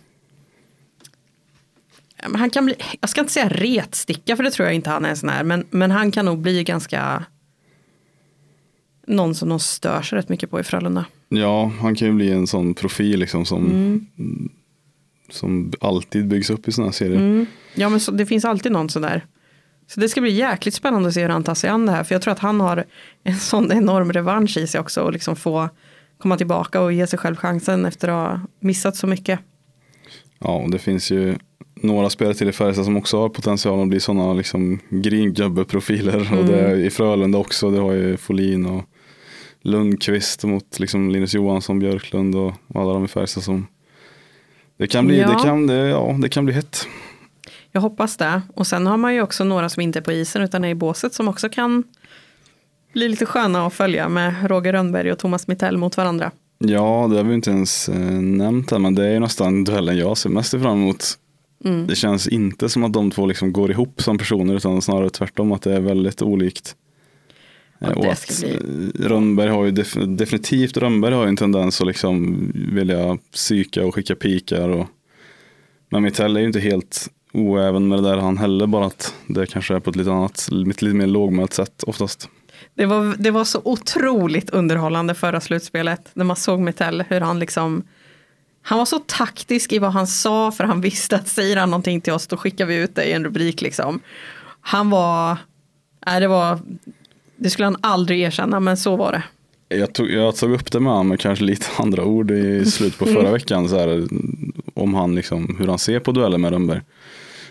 han 2.34 2.50
kan 2.50 2.64
bli, 2.64 2.74
jag 3.00 3.10
ska 3.10 3.20
inte 3.20 3.32
säga 3.32 3.48
retsticka 3.48 4.36
för 4.36 4.42
det 4.44 4.50
tror 4.50 4.66
jag 4.66 4.74
inte 4.74 4.90
han 4.90 5.04
är 5.04 5.08
en 5.10 5.16
sån 5.16 5.28
här. 5.28 5.44
Men, 5.44 5.64
men 5.70 5.90
han 5.90 6.10
kan 6.10 6.24
nog 6.24 6.38
bli 6.38 6.64
ganska 6.64 7.24
någon 9.06 9.34
som 9.34 9.48
de 9.48 9.60
stör 9.60 10.02
sig 10.02 10.18
rätt 10.18 10.28
mycket 10.28 10.50
på 10.50 10.60
i 10.60 10.62
Frölunda. 10.62 11.04
Ja, 11.28 11.72
han 11.80 11.94
kan 11.94 12.08
ju 12.08 12.14
bli 12.14 12.30
en 12.30 12.46
sån 12.46 12.74
profil 12.74 13.20
liksom 13.20 13.46
som, 13.46 13.64
Mm. 13.66 14.48
som 15.30 15.72
alltid 15.80 16.28
byggs 16.28 16.50
upp 16.50 16.68
i 16.68 16.72
sådana 16.72 16.88
här 16.88 16.92
serier. 16.92 17.16
Mm. 17.20 17.46
Ja 17.74 17.88
men 17.88 18.00
så, 18.00 18.10
det 18.12 18.26
finns 18.26 18.44
alltid 18.44 18.72
någon 18.72 18.88
sån 18.88 19.02
där. 19.02 19.26
Så 19.86 20.00
det 20.00 20.08
ska 20.08 20.20
bli 20.20 20.30
jäkligt 20.30 20.74
spännande 20.74 21.08
att 21.08 21.14
se 21.14 21.22
hur 21.22 21.28
han 21.28 21.44
tar 21.44 21.54
sig 21.54 21.70
an 21.70 21.86
det 21.86 21.92
här. 21.92 22.04
För 22.04 22.14
jag 22.14 22.22
tror 22.22 22.32
att 22.32 22.38
han 22.38 22.60
har 22.60 22.84
en 23.24 23.36
sån 23.36 23.72
enorm 23.72 24.12
revansch 24.12 24.56
i 24.56 24.66
sig 24.66 24.80
också. 24.80 25.00
Och 25.00 25.12
liksom 25.12 25.36
få 25.36 25.68
komma 26.18 26.36
tillbaka 26.36 26.80
och 26.80 26.92
ge 26.92 27.06
sig 27.06 27.18
själv 27.18 27.36
chansen 27.36 27.84
efter 27.84 28.08
att 28.08 28.14
ha 28.38 28.40
missat 28.60 28.96
så 28.96 29.06
mycket. 29.06 29.40
Ja, 30.38 30.56
och 30.56 30.70
det 30.70 30.78
finns 30.78 31.10
ju 31.10 31.36
några 31.84 32.10
spelare 32.10 32.34
till 32.34 32.48
i 32.48 32.52
Färjestad 32.52 32.84
som 32.84 32.96
också 32.96 33.20
har 33.20 33.28
potential 33.28 33.82
att 33.82 33.88
bli 33.88 34.00
sådana 34.00 34.32
liksom 34.32 34.78
gringubbe-profiler. 34.90 36.38
Och 36.38 36.44
det 36.44 36.60
är 36.60 36.76
i 36.76 36.90
Frölunda 36.90 37.38
också. 37.38 37.70
Det 37.70 37.80
har 37.80 37.92
ju 37.92 38.16
Folin 38.16 38.66
och 38.66 38.82
Lundqvist 39.62 40.44
mot 40.44 40.78
liksom 40.78 41.10
Linus 41.10 41.34
Johansson, 41.34 41.78
Björklund 41.78 42.34
och 42.34 42.52
alla 42.74 42.92
de 42.92 43.04
i 43.04 43.08
Färjestad 43.08 43.42
som 43.42 43.66
det 44.76 44.86
kan 44.86 45.06
bli, 45.06 45.20
Ja. 45.20 45.28
det 45.28 45.42
kan, 45.42 45.66
det, 45.66 45.74
ja, 45.74 46.16
det 46.22 46.28
kan 46.28 46.44
bli 46.44 46.54
hett. 46.54 46.86
Jag 47.72 47.80
hoppas 47.80 48.16
det. 48.16 48.42
Och 48.54 48.66
sen 48.66 48.86
har 48.86 48.96
man 48.96 49.14
ju 49.14 49.22
också 49.22 49.44
några 49.44 49.68
som 49.68 49.80
inte 49.80 49.98
är 49.98 50.00
på 50.02 50.12
isen 50.12 50.42
utan 50.42 50.64
är 50.64 50.68
i 50.68 50.74
båset 50.74 51.14
som 51.14 51.28
också 51.28 51.48
kan 51.48 51.84
Blir 52.92 53.08
lite 53.08 53.26
sköna 53.26 53.66
att 53.66 53.72
följa 53.74 54.08
med 54.08 54.34
Roger 54.50 54.72
Rönnberg 54.72 55.12
och 55.12 55.18
Thomas 55.18 55.46
Mittell 55.48 55.76
mot 55.78 55.96
varandra. 55.96 56.30
Ja, 56.58 57.06
det 57.10 57.16
har 57.16 57.24
vi 57.24 57.34
inte 57.34 57.50
ens 57.50 57.88
eh, 57.88 57.96
nämnt 58.20 58.70
här, 58.70 58.78
men 58.78 58.94
det 58.94 59.04
är 59.06 59.10
ju 59.12 59.18
nästan 59.20 59.64
duellen 59.64 59.96
jag 59.96 60.18
ser 60.18 60.30
mest 60.30 60.50
fram 60.50 60.82
emot. 60.82 61.04
Mm. 61.64 61.86
Det 61.86 61.94
känns 61.96 62.28
inte 62.28 62.68
som 62.68 62.84
att 62.84 62.92
de 62.92 63.10
två 63.10 63.26
liksom 63.26 63.52
går 63.52 63.70
ihop 63.70 64.02
som 64.02 64.18
personer, 64.18 64.54
utan 64.54 64.82
snarare 64.82 65.10
tvärtom, 65.10 65.52
att 65.52 65.62
det 65.62 65.74
är 65.74 65.80
väldigt 65.80 66.22
olikt. 66.22 66.76
Ja, 67.78 67.86
Eh, 67.86 67.92
och 67.96 68.04
det 68.04 68.10
att 68.10 68.18
ska 68.18 68.46
bli- 68.46 68.92
eh, 69.00 69.08
Rönnberg 69.08 69.50
har 69.50 69.64
ju 69.64 69.70
def 69.70 69.94
definitivt, 70.06 70.76
Rönnberg 70.76 71.14
har 71.14 71.22
ju 71.22 71.28
en 71.28 71.36
tendens 71.36 71.80
att 71.80 71.86
liksom 71.86 72.36
vilja 72.54 73.18
psyka 73.32 73.86
och 73.86 73.94
skicka 73.94 74.14
pikar. 74.14 74.68
Och, 74.68 74.86
men 75.90 76.02
Mittell 76.02 76.36
är 76.36 76.40
ju 76.40 76.46
inte 76.46 76.60
helt 76.60 77.08
oäven 77.32 77.88
med 77.88 77.98
det 77.98 78.10
där 78.10 78.16
han 78.18 78.38
heller, 78.38 78.66
bara 78.66 78.86
att 78.86 79.14
det 79.26 79.46
kanske 79.46 79.74
är 79.74 79.80
på 79.80 79.90
ett 79.90 79.96
lite 79.96 80.10
annat, 80.12 80.48
lite 80.50 80.84
mer 80.86 81.06
lågmält 81.06 81.52
sätt 81.52 81.82
oftast. 81.86 82.28
Det 82.74 82.86
var, 82.86 83.14
det 83.18 83.30
var 83.30 83.44
så 83.44 83.60
otroligt 83.64 84.50
underhållande 84.50 85.14
förra 85.14 85.40
slutspelet. 85.40 86.10
När 86.14 86.24
man 86.24 86.36
såg 86.36 86.60
Mittell, 86.60 87.04
hur 87.08 87.20
han 87.20 87.38
liksom 87.38 87.82
han 88.66 88.78
var 88.78 88.84
så 88.84 88.98
taktisk 88.98 89.72
i 89.72 89.78
vad 89.78 89.92
han 89.92 90.06
sa 90.06 90.50
för 90.52 90.64
han 90.64 90.80
visste 90.80 91.16
att 91.16 91.28
säger 91.28 91.56
han 91.56 91.70
någonting 91.70 92.00
till 92.00 92.12
oss 92.12 92.26
då 92.26 92.36
skickar 92.36 92.66
vi 92.66 92.76
ut 92.76 92.94
det 92.94 93.04
i 93.04 93.12
en 93.12 93.24
rubrik 93.24 93.62
liksom. 93.62 94.00
Han 94.60 94.90
var, 94.90 95.36
nej 96.06 96.20
det 96.20 96.28
var, 96.28 96.58
det 97.36 97.50
skulle 97.50 97.66
han 97.66 97.76
aldrig 97.80 98.20
erkänna 98.20 98.60
men 98.60 98.76
så 98.76 98.96
var 98.96 99.12
det. 99.12 99.22
Jag 99.76 99.92
tog, 99.92 100.10
jag 100.10 100.36
tog 100.36 100.52
upp 100.52 100.72
det 100.72 100.80
med 100.80 100.92
honom 100.92 101.08
med 101.08 101.20
kanske 101.20 101.44
lite 101.44 101.66
andra 101.82 102.04
ord 102.04 102.30
i 102.30 102.64
slutet 102.64 102.98
på 102.98 103.06
förra 103.06 103.30
veckan. 103.30 103.68
Så 103.68 103.78
här, 103.78 104.08
om 104.74 104.94
han 104.94 105.14
liksom, 105.14 105.56
hur 105.58 105.68
han 105.68 105.78
ser 105.78 106.00
på 106.00 106.12
duellen 106.12 106.40
med 106.40 106.50
Rönnberg. 106.52 106.80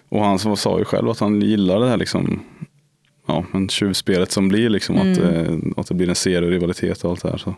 Och 0.09 0.23
han 0.25 0.39
sa- 0.39 0.55
sa 0.55 0.79
ju 0.79 0.85
själv 0.85 1.09
att 1.09 1.19
han 1.19 1.41
gillar 1.41 1.79
det 1.79 1.89
här 1.89 1.97
liksom, 1.97 2.43
ja, 3.27 3.45
men 3.51 3.69
tjuvspelet 3.69 4.31
som 4.31 4.47
blir 4.47 4.69
liksom 4.69 4.95
att, 4.97 5.17
eh, 5.17 5.53
att 5.77 5.87
det 5.87 5.93
blir 5.93 6.09
en 6.09 6.15
serierivalitet 6.15 7.03
och 7.03 7.11
allt 7.11 7.21
det 7.23 7.29
här. 7.29 7.37
Så. 7.37 7.55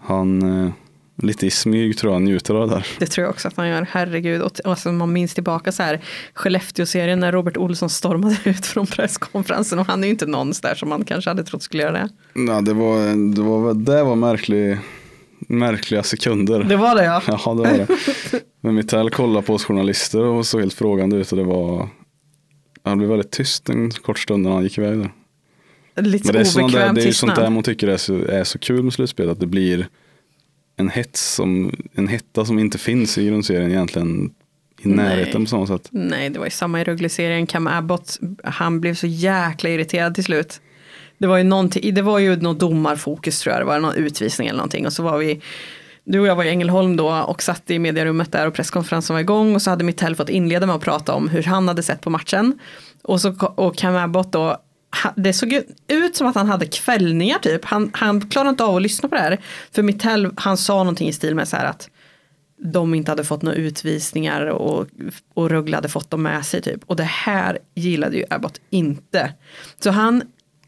Han, 0.00 0.42
eh, 0.64 0.70
lite 1.22 1.46
i 1.46 1.50
smyg 1.50 1.98
tror 1.98 2.10
jag 2.10 2.14
han 2.14 2.24
njuter 2.24 2.54
av 2.54 2.68
det 2.68 2.74
där. 2.74 2.86
Det 2.98 3.06
tror 3.06 3.22
jag 3.22 3.30
också 3.30 3.48
att 3.48 3.56
han 3.56 3.68
gör, 3.68 3.86
herregud. 3.90 4.42
Och 4.42 4.52
alltså 4.64 4.92
man 4.92 5.12
minns 5.12 5.34
tillbaka 5.34 5.72
så 5.72 5.82
här 5.82 6.00
Skellefteå-serien 6.34 7.20
när 7.20 7.32
Robert 7.32 7.56
Olsson 7.56 7.90
stormade 7.90 8.36
ut 8.44 8.66
från 8.66 8.86
presskonferensen 8.86 9.78
och 9.78 9.86
han 9.86 10.02
är 10.04 10.08
ju 10.08 10.10
inte 10.10 10.26
någon 10.26 10.52
där 10.62 10.74
som 10.74 10.88
man 10.88 11.04
kanske 11.04 11.30
hade 11.30 11.44
trott 11.44 11.62
skulle 11.62 11.82
göra 11.82 11.92
det. 11.92 12.08
Nej, 12.34 12.62
det 12.62 12.74
var, 12.74 13.34
det 13.34 13.42
var, 13.42 13.74
det 13.74 14.02
var 14.02 14.16
märklig, 14.16 14.78
märkliga 15.38 16.02
sekunder. 16.02 16.62
Det 16.64 16.76
var 16.76 16.94
det 16.94 17.04
ja. 17.04 17.22
Ja, 17.26 17.54
det 17.54 17.70
var 17.70 17.78
det. 17.78 17.86
Men 18.60 18.74
Mittell 18.74 19.10
kollade 19.10 19.46
på 19.46 19.54
oss 19.54 19.64
journalister 19.64 20.24
och 20.24 20.46
såg 20.46 20.60
helt 20.60 20.74
frågande 20.74 21.16
ut 21.16 21.32
och 21.32 21.38
det 21.38 21.44
var 21.44 21.88
han 22.84 22.98
blev 22.98 23.10
väldigt 23.10 23.30
tyst 23.30 23.68
en 23.68 23.90
kort 23.90 24.18
stund 24.18 24.42
när 24.42 24.50
han 24.50 24.62
gick 24.62 24.78
iväg 24.78 24.98
där. 24.98 25.12
Lite 25.96 26.26
Men 26.26 26.34
det 26.34 26.40
är, 26.40 26.44
sånt 26.44 26.72
där, 26.72 26.92
det 26.92 27.02
är 27.02 27.06
ju 27.06 27.12
sånt 27.12 27.36
där 27.36 27.50
man 27.50 27.62
tycker 27.62 27.88
är 27.88 27.96
så, 27.96 28.24
är 28.24 28.44
så 28.44 28.58
kul 28.58 28.82
med 28.82 28.92
slutspel. 28.92 29.30
Att 29.30 29.40
det 29.40 29.46
blir 29.46 29.88
en 30.82 30.90
hets 30.90 31.34
som, 31.34 31.72
en 31.94 32.08
hetta 32.08 32.44
som 32.44 32.58
inte 32.58 32.78
finns 32.78 33.18
i 33.18 33.26
grundserien 33.26 33.70
egentligen 33.70 34.30
i 34.80 34.88
Nej. 34.88 34.96
närheten 34.96 35.44
på 35.44 35.48
samma 35.48 35.66
sätt. 35.66 35.88
Nej, 35.90 36.30
det 36.30 36.38
var 36.38 36.46
ju 36.46 36.50
samma 36.50 36.80
i 36.80 36.84
Rögle-serien. 36.84 37.46
Cam 37.46 37.66
Abbott, 37.66 38.18
han 38.44 38.80
blev 38.80 38.94
så 38.94 39.06
jäkla 39.06 39.70
irriterad 39.70 40.14
till 40.14 40.24
slut. 40.24 40.60
Det 41.18 41.26
var 41.26 41.36
ju, 41.36 41.44
någonting, 41.44 41.94
det 41.94 42.02
var 42.02 42.18
ju 42.18 42.36
något 42.36 42.60
domarfokus 42.60 43.40
tror 43.40 43.52
jag, 43.52 43.62
det 43.62 43.66
var 43.66 43.80
någon 43.80 43.94
utvisning 43.94 44.48
eller 44.48 44.56
någonting. 44.56 44.86
Och 44.86 44.92
så 44.92 45.02
var 45.02 45.18
vi, 45.18 45.40
du 46.04 46.20
och 46.20 46.26
jag 46.26 46.36
var 46.36 46.44
i 46.44 46.48
Ängelholm 46.48 46.96
då 46.96 47.12
och 47.12 47.42
satt 47.42 47.70
i 47.70 47.78
mediarummet 47.78 48.32
där 48.32 48.46
och 48.46 48.54
presskonferensen 48.54 49.14
var 49.14 49.20
igång. 49.20 49.54
Och 49.54 49.62
så 49.62 49.70
hade 49.70 49.84
Mittell 49.84 50.16
fått 50.16 50.28
inleda 50.28 50.66
med 50.66 50.74
att 50.74 50.82
prata 50.82 51.14
om 51.14 51.28
hur 51.28 51.42
han 51.42 51.68
hade 51.68 51.82
sett 51.82 52.00
på 52.00 52.10
matchen. 52.10 52.58
Och, 53.02 53.20
så, 53.20 53.34
och 53.54 53.76
Cam 53.76 53.96
Abbott 53.96 54.32
då, 54.32 54.56
det 55.16 55.32
såg 55.32 55.62
ut 55.88 56.16
som 56.16 56.26
att 56.26 56.34
han 56.34 56.48
hade 56.48 56.66
kvällningar 56.66 57.38
typ. 57.38 57.64
Han, 57.64 57.90
han 57.94 58.28
klarade 58.28 58.50
inte 58.50 58.64
av 58.64 58.76
att 58.76 58.82
lyssna 58.82 59.08
på 59.08 59.14
det 59.14 59.20
här. 59.20 59.40
För 59.72 59.82
Mittell, 59.82 60.30
han 60.36 60.56
sa 60.56 60.78
någonting 60.78 61.08
i 61.08 61.12
stil 61.12 61.34
med 61.34 61.48
så 61.48 61.56
här 61.56 61.64
att 61.64 61.90
de 62.64 62.94
inte 62.94 63.10
hade 63.10 63.24
fått 63.24 63.42
några 63.42 63.56
utvisningar 63.56 64.46
och, 64.46 64.86
och 65.34 65.50
Rögle 65.50 65.76
hade 65.76 65.88
fått 65.88 66.10
dem 66.10 66.22
med 66.22 66.46
sig 66.46 66.62
typ. 66.62 66.80
Och 66.86 66.96
det 66.96 67.02
här 67.02 67.58
gillade 67.74 68.16
ju 68.16 68.24
Abbott 68.30 68.60
inte. 68.70 69.32
Så 69.80 69.90
han, 69.90 70.22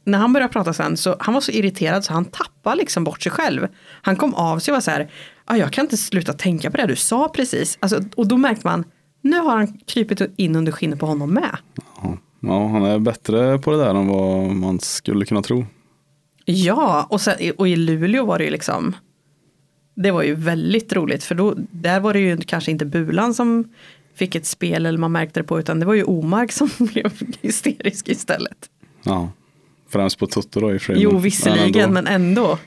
när 0.05 0.19
han 0.19 0.33
började 0.33 0.53
prata 0.53 0.73
sen 0.73 0.97
så 0.97 1.17
han 1.21 1.35
var 1.35 1.41
så 1.41 1.53
irriterad 1.53 2.05
så 2.05 2.13
han 2.13 2.25
tappade 2.25 2.77
liksom 2.77 3.05
bort 3.05 3.23
sig 3.23 3.33
själv. 3.33 3.69
Han 4.03 4.17
kom 4.17 4.35
av 4.35 4.59
sig 4.59 4.73
och 4.73 4.77
var 4.77 4.81
så 4.81 4.91
här, 4.91 5.11
ah, 5.45 5.57
jag 5.57 5.73
kan 5.73 5.85
inte 5.85 5.97
sluta 5.97 6.33
tänka 6.33 6.71
på 6.71 6.77
det 6.77 6.87
du 6.87 6.97
sa 6.97 7.29
precis. 7.29 7.79
Alltså, 7.81 8.01
och 8.17 8.29
då 8.29 8.37
märkte 8.37 8.67
man, 8.67 8.85
nu 9.21 9.39
har 9.39 9.57
han 9.57 9.79
krypit 9.79 10.21
in 10.37 10.57
under 10.57 10.73
skinnet 10.73 10.99
på 10.99 11.07
honom 11.07 11.35
med. 11.35 11.57
Ja. 12.47 12.67
han 12.69 12.85
är 12.85 12.99
bättre 12.99 13.59
på 13.59 13.71
det 13.71 13.77
där 13.77 13.95
än 13.95 14.07
vad 14.09 14.51
man 14.57 14.81
skulle 14.81 15.25
kunna 15.27 15.43
tro. 15.43 15.67
Ja, 16.45 17.07
och, 17.11 17.21
sen, 17.21 17.35
och 17.59 17.69
i 17.69 17.77
Luleå 17.77 18.25
var 18.25 18.39
det 18.39 18.45
ju 18.45 18.51
liksom 18.51 18.97
Det 19.95 20.11
var 20.11 20.23
ju 20.23 20.35
väldigt 20.35 20.93
roligt 20.93 21.25
för 21.25 21.35
då, 21.35 21.55
där 21.71 22.01
var 22.01 22.13
det 22.13 22.21
ju 22.21 22.37
kanske 22.37 22.71
inte 22.71 22.85
Bulan 22.85 23.35
som 23.35 23.65
fick 24.15 24.35
ett 24.35 24.47
spel 24.47 24.87
eller 24.87 24.99
man 24.99 25.13
märkte 25.13 25.41
det 25.41 25.45
på 25.45 25.61
utan 25.61 25.81
det 25.81 25.87
var 25.87 25.95
ju 25.95 26.05
Omark 26.05 26.53
som 26.53 26.69
blev 26.79 27.13
hysterisk 27.43 28.09
istället. 28.09 28.71
Ja. 29.05 29.29
Främst 29.89 30.19
på 30.19 30.27
Toto 30.27 30.61
då 30.61 30.75
i 30.75 30.79
sig, 30.79 30.97
Jo, 30.99 31.13
men- 31.13 31.23
visserligen 31.23 31.81
ändå. 31.81 31.93
men 31.93 32.07
ändå. 32.07 32.59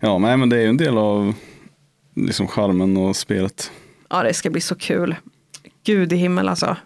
Ja, 0.00 0.18
nej, 0.18 0.36
men 0.36 0.48
det 0.48 0.56
är 0.56 0.60
ju 0.60 0.66
en 0.68 0.76
del 0.76 0.98
av 0.98 1.34
liksom 2.16 2.46
charmen 2.48 2.96
och 2.96 3.16
spelet. 3.16 3.70
Ja, 4.10 4.22
det 4.22 4.34
ska 4.34 4.50
bli 4.50 4.60
så 4.60 4.74
kul. 4.74 5.16
Gud 5.84 6.12
i 6.12 6.16
himmel 6.16 6.48
alltså. 6.48 6.76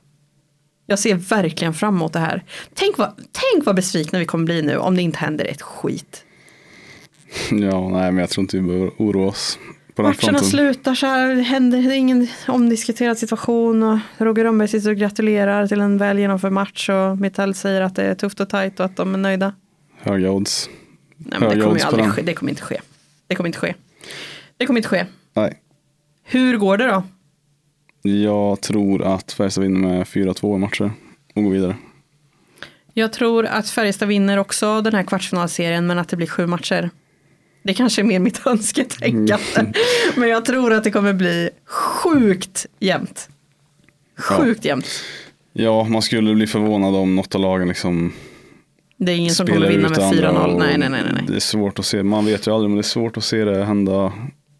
Jag 0.87 0.99
ser 0.99 1.15
verkligen 1.15 1.75
fram 1.75 1.95
emot 1.95 2.13
det 2.13 2.19
här. 2.19 2.45
Tänk 2.75 2.99
vad, 2.99 3.13
tänk 3.17 3.67
vad 3.67 3.77
besvikna 3.77 4.19
vi 4.19 4.25
kommer 4.25 4.45
bli 4.45 4.63
nu 4.63 4.77
om 4.77 4.97
det 4.97 5.03
inte 5.03 5.19
händer 5.19 5.45
ett 5.45 5.63
skit. 5.63 6.25
Ja, 7.51 7.89
nej, 7.89 8.13
men 8.13 8.17
jag 8.17 8.31
tror 8.31 8.43
inte 8.43 8.57
vi 8.57 8.63
behöver 8.63 8.91
oroa 8.99 9.27
oss 9.29 9.59
på 9.95 10.03
den 10.03 10.09
Matcherna 10.09 10.17
fronten. 10.19 10.45
slutar 10.45 10.95
så 10.95 11.07
här, 11.07 11.35
det 11.35 11.43
händer 11.43 11.83
det 11.83 11.95
är 11.95 11.97
ingen 11.99 12.29
omdiskuterad 12.49 13.19
situation 13.19 13.83
och 13.83 13.99
Roger 14.19 14.45
Rönnberg 14.45 14.69
sitter 14.69 14.91
och 14.91 14.97
gratulerar 14.97 15.67
till 15.67 15.81
en 15.81 15.99
väl 15.99 16.19
genomförd 16.19 16.53
match 16.53 16.89
och 16.89 17.19
Mittell 17.19 17.55
säger 17.55 17.81
att 17.81 17.97
det 17.97 18.03
är 18.03 18.15
tufft 18.15 18.41
och 18.41 18.49
tajt 18.49 18.81
och 18.81 18.87
att 18.87 18.97
de 18.97 19.15
är 19.15 19.19
nöjda. 19.19 19.55
Höga 19.99 20.31
odds. 20.31 20.69
Nej, 21.17 21.41
men 21.41 21.41
det 21.41 21.47
Höga 21.47 21.61
kommer 21.61 21.75
odds 21.75 21.83
ju 21.83 21.89
aldrig 21.89 22.11
ske. 22.11 22.23
Det 22.23 22.35
kommer 22.35 22.51
inte 22.51 22.63
ske. 22.63 22.81
Det 23.27 23.35
kommer 23.35 23.49
inte 23.49 23.59
ske. 23.59 23.75
Det 24.57 24.67
kommer 24.67 24.79
inte 24.79 24.89
ske. 24.89 25.07
Nej, 25.35 25.59
Hur 26.25 26.57
går 26.57 26.77
det 26.77 26.87
då? 26.87 27.03
Jag 28.09 28.61
tror 28.61 29.03
att 29.03 29.33
Färjestad 29.33 29.65
vinner 29.65 29.81
med 29.81 30.07
4-2 30.07 30.57
i 30.57 30.59
matcher 30.59 30.91
och 31.35 31.43
går 31.43 31.51
vidare. 31.51 31.77
Jag 32.93 33.13
tror 33.13 33.47
att 33.47 33.71
Färjestad 33.71 34.09
vinner 34.09 34.39
också 34.39 34.81
den 34.81 34.95
här 34.95 35.03
kvartsfinalserien 35.03 35.87
men 35.87 35.99
att 35.99 36.09
det 36.09 36.17
blir 36.17 36.27
sju 36.27 36.47
matcher. 36.47 36.91
Det 37.63 37.75
kanske 37.75 38.03
är 38.03 38.05
mer 38.05 38.19
mitt 38.19 38.47
önsketänkande. 38.47 39.35
Mm. 39.57 39.73
Men 40.17 40.29
jag 40.29 40.45
tror 40.45 40.73
att 40.73 40.85
det 40.85 40.91
kommer 40.91 41.13
bli 41.13 41.51
sjukt 41.67 42.67
jämnt. 42.81 43.29
Sjukt 44.19 44.65
jämnt. 44.65 44.87
Ja, 45.53 45.85
man 45.85 46.03
skulle 46.03 46.35
bli 46.35 46.47
förvånad 46.47 46.97
om 46.97 47.17
något 47.17 47.35
av 47.35 47.41
lagen 47.41 47.69
liksom 47.69 48.13
Det 48.97 49.13
är 49.13 49.17
ingen 49.17 49.35
som 49.35 49.47
kommer 49.47 49.69
vinna 49.69 49.89
med 49.89 49.99
andra 49.99 50.33
4-0. 50.33 50.53
och 50.53 50.59
Nej, 50.59 50.79
nej, 50.79 50.89
nej, 50.89 51.01
nej. 51.13 51.25
Det 51.29 51.37
är 51.37 51.41
svårt 51.41 51.79
att 51.79 51.87
se, 51.87 52.03
man 52.03 52.27
vet 52.27 52.47
ju 52.47 52.55
aldrig 52.55 52.71
men 52.71 52.77
det 52.77 52.81
är 52.81 52.83
svårt 52.83 53.17
att 53.17 53.25
se 53.25 53.45
det 53.45 53.65
hända 53.65 54.13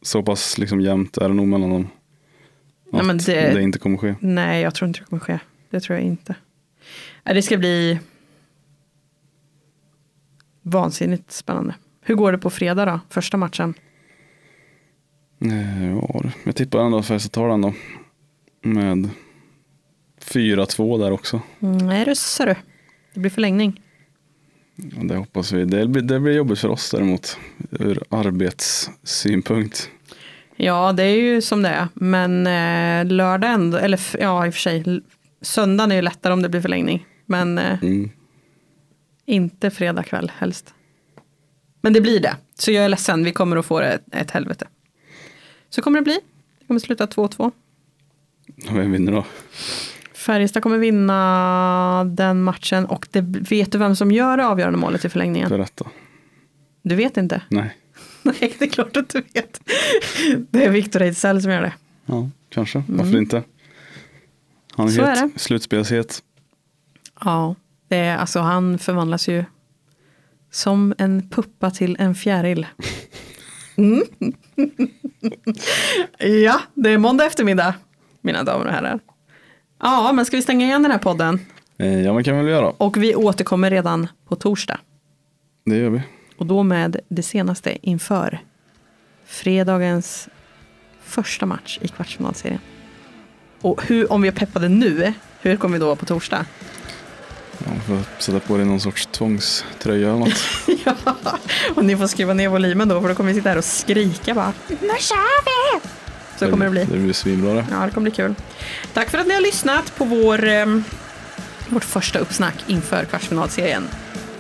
så 0.03 0.23
pass 0.23 0.59
liksom 0.59 0.81
jämnt 0.81 1.17
är 1.17 1.29
det 1.29 1.35
nog 1.35 1.49
mellan 1.49 1.71
dem. 1.71 1.89
Nej, 2.97 3.07
men 3.07 3.19
det- 3.19 3.55
det 3.55 3.63
inte 3.63 3.79
kommer 3.79 3.97
ske. 3.99 4.15
Nej, 4.21 4.63
jag 4.63 4.75
tror 4.75 4.89
inte 4.89 5.01
det 5.01 5.07
kommer 5.07 5.21
ske. 5.21 5.39
Det 5.71 5.81
tror 5.81 5.99
jag 5.99 6.07
inte. 6.07 6.35
Det 7.25 7.43
ska 7.43 7.57
bli 7.59 7.99
vansinnigt 10.63 11.33
spännande. 11.33 11.75
Hur 12.01 12.15
går 12.15 12.33
det 12.33 12.39
på 12.39 12.51
fredag 12.51 12.85
då? 12.85 13.01
Första 13.11 13.37
matchen. 13.37 13.75
Eh, 15.45 15.87
Ja, 15.93 16.23
jag 16.45 16.57
tippar 16.57 16.79
ändå 16.85 16.99
att 16.99 17.07
Färjestad 17.07 17.33
tar 17.33 17.49
den 17.49 17.61
då. 17.61 17.75
Med 18.63 19.09
4-2 20.21 20.99
där 20.99 21.11
också. 21.11 21.41
Nej, 21.59 22.05
det 22.05 22.17
ser 22.17 22.47
du. 22.47 22.55
Det 23.15 23.21
blir 23.21 23.31
förlängning. 23.31 23.83
Ja, 24.77 25.03
det 25.05 25.17
hoppas 25.17 25.53
vi. 25.53 25.65
Det 25.65 25.87
blir, 25.89 26.03
det 26.03 26.21
blir 26.21 26.33
jobbigt 26.37 26.59
för 26.59 26.69
oss 26.69 26.91
däremot. 26.91 27.39
Ur 27.71 28.03
arbetssynpunkt. 28.11 29.91
Ja, 30.57 30.93
det 30.93 31.03
är 31.03 31.17
ju 31.21 31.41
som 31.43 31.63
det 31.63 31.69
är. 31.69 31.89
Men 31.95 32.47
eh, 32.47 33.13
lördag 33.13 33.51
ändå, 33.53 33.79
eller 33.79 34.01
ja 34.21 34.47
i 34.47 34.51
och 34.51 34.55
för 34.55 34.61
sig. 34.61 35.01
Söndagen 35.43 35.91
är 35.93 35.97
ju 35.97 36.03
lättare 36.03 36.33
om 36.33 36.43
det 36.43 36.49
blir 36.49 36.61
förlängning. 36.61 37.07
Men 37.27 37.59
eh, 37.59 37.79
Mm. 37.83 38.11
inte 39.27 39.71
fredag 39.71 40.03
kväll 40.03 40.33
helst. 40.39 40.75
Men 41.81 41.93
det 41.93 42.01
blir 42.01 42.21
det. 42.21 42.37
Så 42.59 42.73
jag 42.73 42.85
är 42.85 42.89
ledsen, 42.89 43.25
vi 43.25 43.33
kommer 43.33 43.57
att 43.57 43.67
få 43.67 43.81
ett, 43.81 44.03
ett 44.13 44.31
helvete. 44.31 44.67
Så 45.71 45.83
kommer 45.83 45.99
det 45.99 46.05
bli. 46.05 46.19
Det 46.61 46.67
kommer 46.67 46.81
sluta 46.81 47.07
2-2. 47.07 47.53
Vem 48.71 48.93
vinner 48.93 49.13
då? 49.13 49.25
Färjestad 50.15 50.63
kommer 50.63 50.79
vinna 50.79 52.05
den 52.05 52.43
matchen 52.43 52.87
och 52.87 53.09
det, 53.11 53.21
vet 53.51 53.73
du 53.73 53.79
vem 53.79 53.97
som 53.97 54.13
gör 54.13 54.37
det 54.37 54.47
avgörande 54.47 54.79
målet 54.79 55.05
i 55.05 55.09
förlängningen? 55.09 55.49
Berätta. 55.49 55.85
Du 56.83 56.95
vet 56.95 57.17
inte? 57.17 57.43
Nej. 57.49 57.77
Nej, 58.41 58.55
det 58.59 58.65
är 58.65 58.69
klart 58.71 58.97
att 58.97 59.09
du 59.09 59.23
vet. 59.33 59.61
Det 60.51 60.65
är 60.65 60.71
Victor 60.71 61.03
Ejdsell 61.03 61.43
som 61.43 61.51
gör 61.51 61.63
det. 61.63 61.73
Ja, 62.07 62.31
kanske. 62.49 62.83
Varför 62.89 63.19
inte? 63.19 63.43
Han 64.73 64.89
är 64.89 64.93
Mm. 64.93 65.05
Så 65.17 65.23
het. 65.25 65.35
är 65.35 65.39
Slutspelshet. 65.39 66.23
Ja, 67.25 67.55
det 67.89 67.97
är, 67.97 68.17
alltså 68.17 68.41
han 68.41 68.79
förvandlas 68.79 69.29
ju 69.29 69.45
Som 70.51 70.95
en 70.99 71.29
puppa 71.29 71.71
till 71.71 71.97
en 71.99 72.15
fjäril. 72.15 72.67
Mm. 73.79 74.03
ja, 76.19 76.61
det 76.75 76.91
är 76.91 76.99
måndag 76.99 77.27
eftermiddag, 77.27 77.75
mina 78.21 78.43
damer 78.45 78.67
och 78.67 78.73
herrar. 78.73 79.01
Ja, 79.83 80.13
men 80.13 80.25
ska 80.27 80.37
vi 80.37 80.43
stänga 80.43 80.67
igen 80.67 80.83
den 80.83 80.91
här 80.93 80.99
podden? 80.99 81.41
Eh, 81.79 82.01
ja, 82.03 82.13
men 82.13 82.25
kan 82.25 82.37
vi 82.37 82.43
väl 82.43 82.51
göra. 82.51 82.71
Och 82.71 82.97
vi 82.97 83.15
återkommer 83.15 83.71
redan 83.71 84.09
på 84.29 84.37
torsdag. 84.37 84.81
Det 85.65 85.77
gör 85.77 85.91
vi. 85.91 86.03
Och 86.39 86.47
då 86.47 86.63
med 86.63 87.01
det 87.09 87.23
senaste 87.23 87.89
inför 87.89 88.39
fredagens 89.27 90.29
första 91.03 91.47
match 91.47 91.79
i 91.83 91.89
kvartsfinalserien. 91.89 92.61
Och 93.61 93.83
hur, 93.83 94.13
om 94.13 94.23
vi 94.23 94.29
är 94.29 94.33
peppade 94.33 94.69
nu, 94.69 95.13
hur 95.41 95.57
kommer 95.57 95.73
vi 95.73 95.81
då 95.81 95.87
vara 95.87 95.97
på 95.97 96.07
torsdag? 96.07 96.47
Ja, 97.59 97.81
får 97.87 98.23
sätta 98.23 98.41
på 98.41 98.57
dig 98.57 98.67
någon 98.67 98.81
sorts 98.81 99.07
tvångströja 99.07 100.09
eller 100.09 100.19
något. 100.19 100.45
ja, 100.85 101.15
och 101.75 101.85
ni 101.85 101.97
får 101.97 102.07
skruva 102.07 102.35
ner 102.35 102.49
volymen 102.49 102.89
då, 102.89 103.01
för 103.01 103.09
då 103.09 103.15
kommer 103.15 103.33
vi 103.33 103.39
sitta 103.39 103.49
här 103.49 103.59
och 103.59 103.65
skrika 103.65 104.35
bara. 104.35 104.53
Nu 104.69 104.77
kör 104.99 105.45
vi! 105.45 105.89
Så 106.39 106.51
kommer 106.51 106.65
det 106.65 106.71
bli. 106.71 106.85
Det 106.85 106.99
blir 106.99 107.13
svinbra 107.13 107.55
det. 107.55 107.67
Ja, 107.71 107.85
det 107.87 107.91
kommer 107.91 108.11
bli 108.11 108.11
kul. 108.11 108.35
Tack 108.93 109.11
för 109.11 109.19
att 109.19 109.27
ni 109.27 109.35
har 109.35 109.41
lyssnat 109.41 109.97
på 109.97 110.05
vår, 110.05 110.49
eh, 110.49 110.67
vårt 111.69 111.85
första 111.85 112.19
uppsnack 112.19 112.65
inför 112.67 113.05
kvartsfinalserien. 113.05 113.89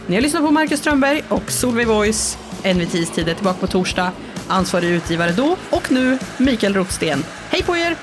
Ni 0.09 0.15
har 0.15 0.23
lyssnat 0.23 0.43
på 0.43 0.51
Marcus 0.51 0.81
Strömberg 0.81 1.23
och 1.29 1.51
Solveig 1.51 1.87
Voice. 1.87 2.39
NVTs 2.75 3.11
tid 3.11 3.29
är 3.29 3.35
tillbaka 3.35 3.59
på 3.59 3.67
torsdag. 3.67 4.13
Ansvarig 4.49 4.89
utgivare 4.89 5.33
då 5.33 5.57
och 5.71 5.93
nu 5.93 6.19
Mikael 6.39 6.75
Rotsten. 6.75 7.25
Hej 7.51 7.63
på 7.63 7.77
er! 7.77 7.97